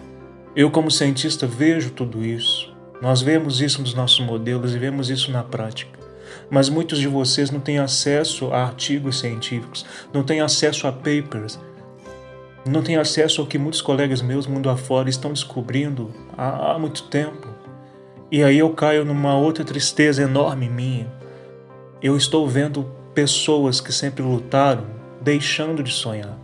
Eu, 0.55 0.71
como 0.71 0.89
cientista, 0.89 1.45
vejo 1.45 1.91
tudo 1.91 2.25
isso. 2.25 2.75
Nós 2.99 3.21
vemos 3.21 3.61
isso 3.61 3.79
nos 3.79 3.93
nossos 3.93 4.19
modelos 4.21 4.73
e 4.73 4.79
vemos 4.79 5.11
isso 5.11 5.31
na 5.31 5.43
prática. 5.43 5.99
Mas 6.49 6.67
muitos 6.67 6.97
de 6.97 7.07
vocês 7.07 7.51
não 7.51 7.59
têm 7.59 7.77
acesso 7.77 8.51
a 8.51 8.63
artigos 8.63 9.19
científicos, 9.19 9.85
não 10.11 10.23
têm 10.23 10.41
acesso 10.41 10.87
a 10.87 10.91
papers. 10.91 11.59
não 12.65 12.81
têm 12.81 12.97
acesso 12.97 13.39
ao 13.39 13.45
que 13.45 13.59
muitos 13.59 13.81
colegas 13.81 14.23
meus 14.23 14.47
mundo 14.47 14.67
afora 14.67 15.11
estão 15.11 15.31
descobrindo 15.31 16.11
há, 16.35 16.71
há 16.71 16.79
muito 16.79 17.03
tempo. 17.03 17.56
E 18.29 18.43
aí 18.43 18.59
eu 18.59 18.69
caio 18.71 19.05
numa 19.05 19.37
outra 19.37 19.63
tristeza 19.63 20.21
enorme 20.21 20.67
minha. 20.67 21.07
Eu 22.01 22.17
estou 22.17 22.45
vendo 22.47 22.85
pessoas 23.13 23.79
que 23.79 23.93
sempre 23.93 24.21
lutaram 24.21 24.85
deixando 25.21 25.81
de 25.81 25.93
sonhar. 25.93 26.37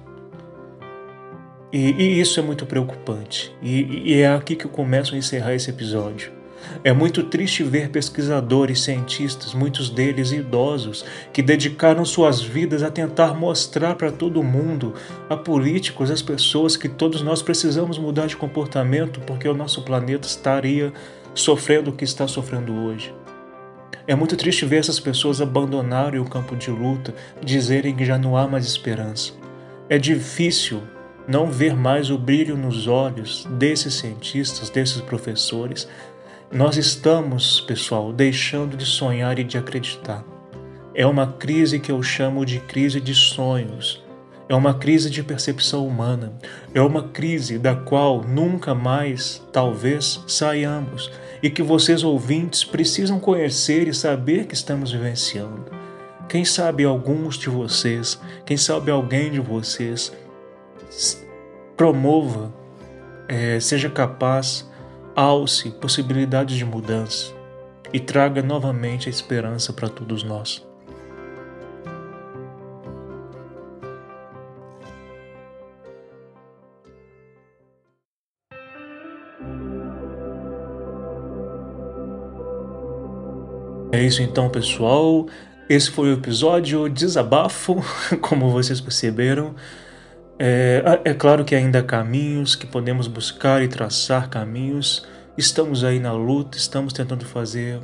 E, 1.74 1.92
e 1.92 2.22
isso 2.22 2.40
é 2.40 2.44
muito 2.44 2.66
preocupante. 2.66 3.54
E, 3.62 4.14
e 4.14 4.22
é 4.22 4.34
aqui 4.34 4.56
que 4.56 4.66
eu 4.66 4.72
começo 4.72 5.14
a 5.14 5.18
encerrar 5.18 5.54
esse 5.56 5.70
episódio. 5.70 6.32
É 6.86 6.94
muito 6.94 7.24
triste 7.24 7.64
ver 7.64 7.90
pesquisadores, 7.90 8.82
cientistas, 8.82 9.54
muitos 9.54 9.90
deles 9.90 10.32
idosos, 10.32 11.04
que 11.34 11.42
dedicaram 11.42 12.06
suas 12.06 12.42
vidas 12.42 12.82
a 12.82 12.90
tentar 12.90 13.34
mostrar 13.34 13.96
para 13.96 14.12
todo 14.12 14.42
mundo, 14.42 14.94
a 15.30 15.36
políticos, 15.36 16.10
as 16.10 16.22
pessoas, 16.22 16.78
que 16.78 16.88
todos 16.88 17.22
nós 17.22 17.42
precisamos 17.42 17.98
mudar 17.98 18.28
de 18.28 18.38
comportamento 18.38 19.20
porque 19.22 19.50
o 19.50 19.54
nosso 19.54 19.82
planeta 19.82 20.26
estaria 20.26 20.94
sofrendo 21.34 21.92
o 21.92 21.94
que 21.94 22.04
está 22.04 22.28
sofrendo 22.28 22.74
hoje. 22.74 23.14
É 24.06 24.16
muito 24.16 24.36
triste 24.36 24.66
ver 24.66 24.78
essas 24.78 25.00
pessoas 25.00 25.40
abandonarem 25.40 26.20
o 26.20 26.26
campo 26.26 26.56
de 26.56 26.70
luta, 26.70 27.16
dizerem 27.42 27.96
que 27.96 28.04
já 28.04 28.18
não 28.18 28.36
há 28.36 28.48
mais 28.48 28.66
esperança. 28.66 29.32
É 29.90 29.98
difícil 29.98 30.84
não 31.26 31.50
ver 31.50 31.74
mais 31.74 32.10
o 32.10 32.18
brilho 32.18 32.58
nos 32.58 32.86
olhos 32.86 33.48
desses 33.52 33.94
cientistas, 33.94 34.70
desses 34.70 35.00
professores. 35.00 35.88
Nós 36.52 36.76
estamos, 36.76 37.62
pessoal, 37.62 38.12
deixando 38.12 38.76
de 38.76 38.86
sonhar 38.86 39.40
e 39.40 39.44
de 39.44 39.58
acreditar. 39.58 40.24
É 40.94 41.08
uma 41.08 41.26
crise 41.26 41.80
que 41.80 41.92
eu 41.92 42.04
chamo 42.04 42.46
de 42.46 42.60
crise 42.60 43.00
de 43.00 43.16
sonhos. 43.16 44.04
É 44.50 44.56
uma 44.56 44.74
crise 44.74 45.10
de 45.10 45.24
percepção 45.24 45.88
humana. 45.88 46.34
É 46.74 46.82
uma 46.82 47.04
crise 47.04 47.58
da 47.58 47.74
qual 47.74 48.22
nunca 48.22 48.76
mais, 48.76 49.42
talvez, 49.54 50.22
saiamos 50.28 51.10
e 51.44 51.50
que 51.50 51.62
vocês 51.62 52.06
ouvintes 52.06 52.64
precisam 52.64 53.20
conhecer 53.20 53.90
e 53.90 53.94
saber 53.94 54.48
que 54.48 54.54
estamos 54.54 54.94
vivenciando. 54.94 55.66
Quem 56.30 56.46
sabe 56.46 56.86
alguns 56.86 57.38
de 57.38 57.50
vocês, 57.50 58.18
quem 58.46 58.56
sabe 58.56 58.90
alguém 58.90 59.30
de 59.30 59.42
vocês 59.42 60.14
promova, 61.76 62.54
é, 63.28 63.60
seja 63.60 63.90
capaz, 63.90 64.72
alce 65.14 65.70
possibilidades 65.70 66.56
de 66.56 66.64
mudança 66.64 67.34
e 67.92 68.00
traga 68.00 68.42
novamente 68.42 69.10
a 69.10 69.12
esperança 69.12 69.74
para 69.74 69.90
todos 69.90 70.24
nós. 70.24 70.66
É 83.94 84.02
isso 84.02 84.24
então, 84.24 84.50
pessoal. 84.50 85.28
Esse 85.70 85.92
foi 85.92 86.10
o 86.10 86.14
episódio 86.18 86.90
Desabafo, 86.90 87.76
como 88.22 88.50
vocês 88.50 88.82
perceberam. 88.82 89.54
É, 90.40 90.82
é, 91.06 91.14
claro 91.14 91.46
que 91.46 91.54
ainda 91.54 91.78
há 91.78 91.84
caminhos 91.84 92.56
que 92.56 92.66
podemos 92.66 93.06
buscar 93.06 93.62
e 93.62 93.68
traçar 93.68 94.32
caminhos. 94.32 95.06
Estamos 95.38 95.84
aí 95.84 96.00
na 96.00 96.12
luta, 96.12 96.58
estamos 96.58 96.92
tentando 96.92 97.24
fazer 97.24 97.82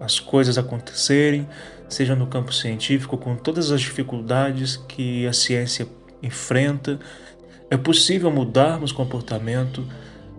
as 0.00 0.18
coisas 0.18 0.58
acontecerem, 0.58 1.48
seja 1.88 2.16
no 2.16 2.26
campo 2.26 2.52
científico, 2.52 3.16
com 3.16 3.36
todas 3.36 3.70
as 3.70 3.80
dificuldades 3.80 4.76
que 4.76 5.24
a 5.24 5.32
ciência 5.32 5.86
enfrenta. 6.20 6.98
É 7.70 7.76
possível 7.76 8.28
mudarmos 8.28 8.90
comportamento, 8.90 9.86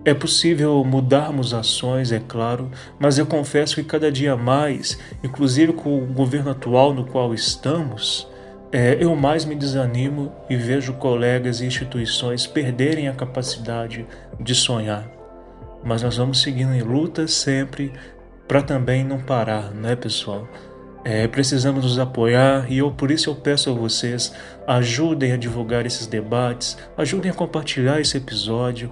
é 0.05 0.13
possível 0.13 0.83
mudarmos 0.83 1.51
ações, 1.51 2.11
é 2.11 2.21
claro, 2.25 2.69
mas 2.99 3.17
eu 3.17 3.25
confesso 3.25 3.75
que 3.75 3.83
cada 3.83 4.11
dia 4.11 4.37
mais, 4.37 4.99
inclusive 5.23 5.73
com 5.73 5.97
o 5.97 6.05
governo 6.05 6.51
atual 6.51 6.93
no 6.93 7.05
qual 7.05 7.33
estamos, 7.33 8.27
é, 8.71 8.97
eu 8.99 9.15
mais 9.15 9.45
me 9.45 9.55
desanimo 9.55 10.31
e 10.47 10.55
vejo 10.55 10.93
colegas 10.93 11.59
e 11.59 11.65
instituições 11.65 12.45
perderem 12.45 13.07
a 13.07 13.13
capacidade 13.13 14.05
de 14.39 14.53
sonhar. 14.53 15.09
Mas 15.83 16.03
nós 16.03 16.17
vamos 16.17 16.41
seguindo 16.41 16.73
em 16.73 16.81
luta 16.81 17.27
sempre 17.27 17.91
para 18.47 18.61
também 18.61 19.03
não 19.03 19.19
parar, 19.19 19.71
né, 19.71 19.95
pessoal? 19.95 20.47
É, 21.03 21.27
precisamos 21.27 21.83
nos 21.83 21.99
apoiar 21.99 22.65
e 22.67 22.79
eu 22.79 22.91
por 22.91 23.11
isso 23.11 23.29
eu 23.29 23.35
peço 23.35 23.69
a 23.69 23.73
vocês 23.73 24.33
ajudem 24.65 25.33
a 25.33 25.37
divulgar 25.37 25.85
esses 25.85 26.07
debates, 26.07 26.75
ajudem 26.97 27.29
a 27.29 27.33
compartilhar 27.33 28.01
esse 28.01 28.17
episódio, 28.17 28.89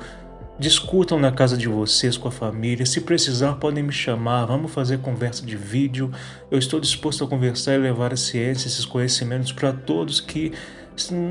Discutam 0.63 1.19
na 1.19 1.30
casa 1.30 1.58
de 1.58 1.67
vocês 1.67 2.15
com 2.15 2.30
a 2.30 2.32
família. 2.32 2.86
Se 2.86 3.02
precisar, 3.02 3.56
podem 3.56 3.84
me 3.84 3.91
chamar. 3.91 4.45
Vamos 4.45 4.71
fazer 4.71 4.99
conversa 4.99 5.45
de 5.45 5.58
vídeo. 5.58 6.10
Eu 6.49 6.58
estou 6.58 6.80
disposto 6.80 7.21
a 7.21 7.28
conversar 7.28 7.73
e 7.73 7.80
levar 7.80 8.13
a 8.13 8.15
ciência, 8.15 8.69
esses 8.69 8.86
conhecimentos 8.86 9.52
para 9.52 9.73
todos 9.73 10.21
que 10.21 10.54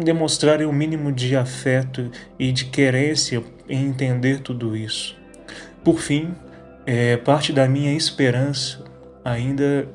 demonstrarem 0.04 0.66
o 0.66 0.68
um 0.68 0.72
mínimo 0.74 1.10
de 1.10 1.34
afeto 1.34 2.10
e 2.38 2.52
de 2.52 2.66
querência 2.66 3.42
em 3.66 3.86
entender 3.86 4.40
tudo 4.40 4.76
isso. 4.76 5.16
Por 5.82 5.98
fim, 5.98 6.34
é, 6.84 7.16
parte 7.16 7.54
da 7.54 7.66
minha 7.66 7.96
esperança, 7.96 8.84
ainda 9.24 9.88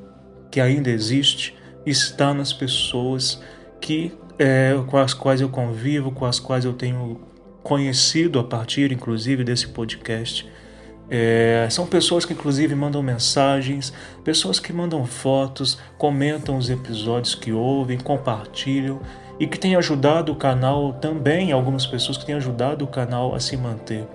que 0.50 0.60
ainda 0.60 0.90
existe, 0.90 1.56
está 1.86 2.34
nas 2.34 2.52
pessoas 2.52 3.40
que 3.80 4.12
é, 4.40 4.74
com 4.88 4.98
as 4.98 5.14
quais 5.14 5.42
eu 5.42 5.50
convivo, 5.50 6.12
com 6.12 6.26
as 6.26 6.40
quais 6.40 6.66
eu 6.66 6.74
tenho 6.74 7.27
conhecido 7.68 8.40
a 8.40 8.46
partir, 8.46 8.94
inclusive, 8.94 9.44
desse 9.44 9.68
podcast. 9.68 10.50
É, 11.10 11.68
são 11.70 11.86
pessoas 11.86 12.24
que, 12.24 12.32
inclusive, 12.32 12.74
mandam 12.74 13.04
mensagens, 13.04 13.92
pessoas 14.24 14.58
que 14.58 14.72
mandam 14.72 15.06
fotos, 15.06 15.78
comentam 15.98 16.58
os 16.58 16.70
episódios 16.70 17.36
que 17.36 17.52
ouvem, 17.52 17.98
compartilham 17.98 19.02
e 19.38 19.46
que 19.46 19.60
têm 19.60 19.76
ajudado 19.76 20.32
o 20.32 20.36
canal 20.38 20.94
também, 20.94 21.52
algumas 21.52 21.86
pessoas 21.86 22.18
que 22.18 22.26
têm 22.26 22.36
ajudado 22.36 22.86
o 22.86 22.88
canal 22.88 23.36
a 23.36 23.40
se 23.42 23.58
manter. 23.58 24.08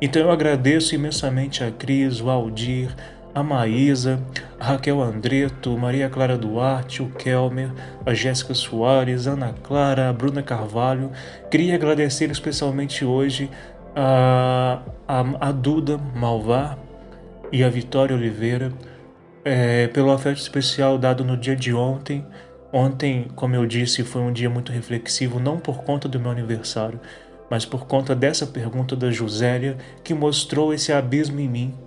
Então 0.00 0.22
eu 0.22 0.30
agradeço 0.30 0.94
imensamente 0.94 1.62
a 1.62 1.70
Cris, 1.70 2.22
o 2.22 2.30
Aldir, 2.30 2.96
a 3.36 3.42
Maísa, 3.42 4.18
a 4.58 4.68
Raquel 4.68 5.02
Andreto, 5.02 5.76
Maria 5.76 6.08
Clara 6.08 6.38
Duarte, 6.38 7.02
o 7.02 7.10
Kelmer, 7.10 7.70
a 8.06 8.14
Jéssica 8.14 8.54
Soares, 8.54 9.26
Ana 9.26 9.54
Clara, 9.62 10.08
a 10.08 10.12
Bruna 10.12 10.42
Carvalho. 10.42 11.12
Queria 11.50 11.74
agradecer 11.74 12.30
especialmente 12.30 13.04
hoje 13.04 13.50
a, 13.94 14.80
a, 15.06 15.48
a 15.48 15.52
Duda 15.52 15.98
Malvar 15.98 16.78
e 17.52 17.62
a 17.62 17.68
Vitória 17.68 18.16
Oliveira 18.16 18.72
é, 19.44 19.86
pelo 19.88 20.12
afeto 20.12 20.38
especial 20.38 20.96
dado 20.96 21.22
no 21.22 21.36
dia 21.36 21.54
de 21.54 21.74
ontem. 21.74 22.24
Ontem, 22.72 23.28
como 23.36 23.54
eu 23.54 23.66
disse, 23.66 24.02
foi 24.02 24.22
um 24.22 24.32
dia 24.32 24.48
muito 24.48 24.72
reflexivo, 24.72 25.38
não 25.38 25.58
por 25.58 25.84
conta 25.84 26.08
do 26.08 26.18
meu 26.18 26.30
aniversário, 26.30 26.98
mas 27.50 27.66
por 27.66 27.86
conta 27.86 28.14
dessa 28.14 28.46
pergunta 28.46 28.96
da 28.96 29.10
Josélia 29.10 29.76
que 30.02 30.14
mostrou 30.14 30.72
esse 30.72 30.90
abismo 30.90 31.38
em 31.38 31.48
mim 31.48 31.85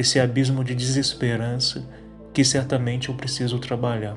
esse 0.00 0.18
abismo 0.18 0.64
de 0.64 0.74
desesperança 0.74 1.84
que 2.32 2.44
certamente 2.44 3.08
eu 3.08 3.14
preciso 3.14 3.58
trabalhar. 3.58 4.16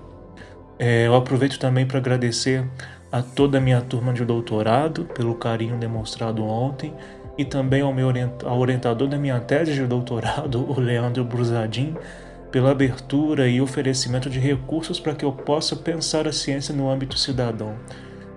É, 0.80 1.08
eu 1.08 1.16
aproveito 1.16 1.60
também 1.60 1.86
para 1.86 2.00
agradecer 2.00 2.68
a 3.12 3.22
toda 3.22 3.58
a 3.58 3.62
minha 3.62 3.82
turma 3.82 4.14
de 4.14 4.26
doutorado 4.26 5.06
pelo 5.06 5.36
carinho 5.36 5.78
demonstrado 5.78 6.44
ontem 6.44 6.94
e 7.38 7.46
também 7.46 7.82
ao 7.82 7.94
meu 7.94 8.10
ao 8.44 8.60
orientador 8.60 9.08
da 9.08 9.18
minha 9.18 9.40
tese 9.40 9.74
de 9.74 9.86
doutorado, 9.86 10.66
o 10.70 10.80
Leandro 10.80 11.24
Brusadin, 11.24 11.96
pela 12.52 12.72
abertura 12.72 13.48
e 13.48 13.60
oferecimento 13.60 14.30
de 14.30 14.40
recursos 14.40 15.00
para 15.00 15.16
que 15.16 15.26
eu 15.26 15.32
possa 15.32 15.76
pensar 15.76 16.28
a 16.28 16.34
ciência 16.34 16.74
no 16.74 16.90
âmbito 16.90 17.18
cidadão. 17.18 17.76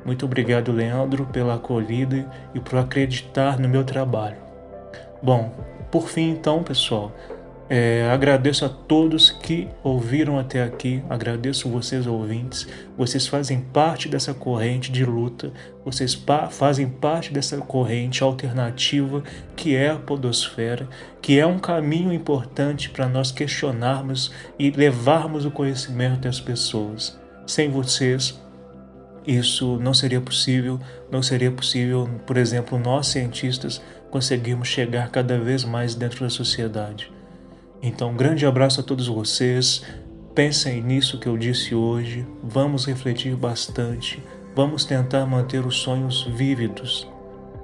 Muito 0.04 0.24
obrigado, 0.24 0.72
Leandro, 0.72 1.26
pela 1.26 1.54
acolhida 1.54 2.30
e 2.54 2.60
por 2.60 2.78
acreditar 2.78 3.58
no 3.58 3.68
meu 3.68 3.84
trabalho. 3.84 4.36
Bom, 5.22 5.52
por 5.90 6.08
fim, 6.08 6.30
então, 6.30 6.62
pessoal, 6.62 7.12
é, 7.68 8.08
agradeço 8.12 8.64
a 8.64 8.68
todos 8.68 9.30
que 9.30 9.66
ouviram 9.82 10.38
até 10.38 10.62
aqui, 10.62 11.02
agradeço 11.10 11.68
vocês 11.68 12.06
ouvintes, 12.06 12.66
vocês 12.96 13.26
fazem 13.26 13.60
parte 13.60 14.08
dessa 14.08 14.32
corrente 14.32 14.92
de 14.92 15.04
luta, 15.04 15.52
vocês 15.84 16.14
pa 16.14 16.48
fazem 16.48 16.88
parte 16.88 17.32
dessa 17.32 17.56
corrente 17.58 18.22
alternativa 18.22 19.22
que 19.56 19.74
é 19.74 19.90
a 19.90 19.96
Podosfera, 19.96 20.88
que 21.20 21.40
é 21.40 21.46
um 21.46 21.58
caminho 21.58 22.12
importante 22.12 22.88
para 22.88 23.08
nós 23.08 23.32
questionarmos 23.32 24.32
e 24.56 24.70
levarmos 24.70 25.44
o 25.44 25.50
conhecimento 25.50 26.28
às 26.28 26.40
pessoas. 26.40 27.18
Sem 27.48 27.68
vocês, 27.68 28.40
isso 29.26 29.76
não 29.78 29.92
seria 29.92 30.20
possível, 30.20 30.78
não 31.10 31.20
seria 31.20 31.50
possível, 31.50 32.08
por 32.24 32.36
exemplo, 32.36 32.78
nós 32.78 33.08
cientistas 33.08 33.82
conseguirmos 34.08 34.68
chegar 34.68 35.10
cada 35.10 35.36
vez 35.36 35.64
mais 35.64 35.96
dentro 35.96 36.20
da 36.20 36.30
sociedade. 36.30 37.15
Então, 37.82 38.10
um 38.10 38.16
grande 38.16 38.46
abraço 38.46 38.80
a 38.80 38.82
todos 38.82 39.06
vocês. 39.06 39.82
Pensem 40.34 40.82
nisso 40.82 41.18
que 41.18 41.26
eu 41.26 41.36
disse 41.36 41.74
hoje. 41.74 42.26
Vamos 42.42 42.86
refletir 42.86 43.34
bastante. 43.36 44.22
Vamos 44.54 44.84
tentar 44.84 45.26
manter 45.26 45.64
os 45.64 45.76
sonhos 45.76 46.24
vívidos. 46.24 47.08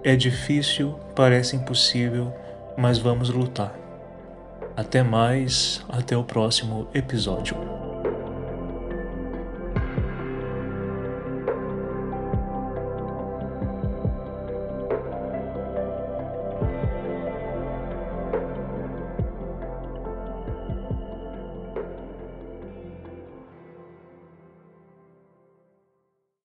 É 0.05 0.17
difícil, 0.17 0.95
parece 1.15 1.57
impossível, 1.57 2.33
mas 2.77 2.99
vamos 2.99 3.31
lutar. 3.31 3.75
Até 4.77 5.03
mais, 5.03 5.85
até 5.89 6.17
o 6.17 6.25
próximo 6.25 6.89
episódio. 6.95 7.82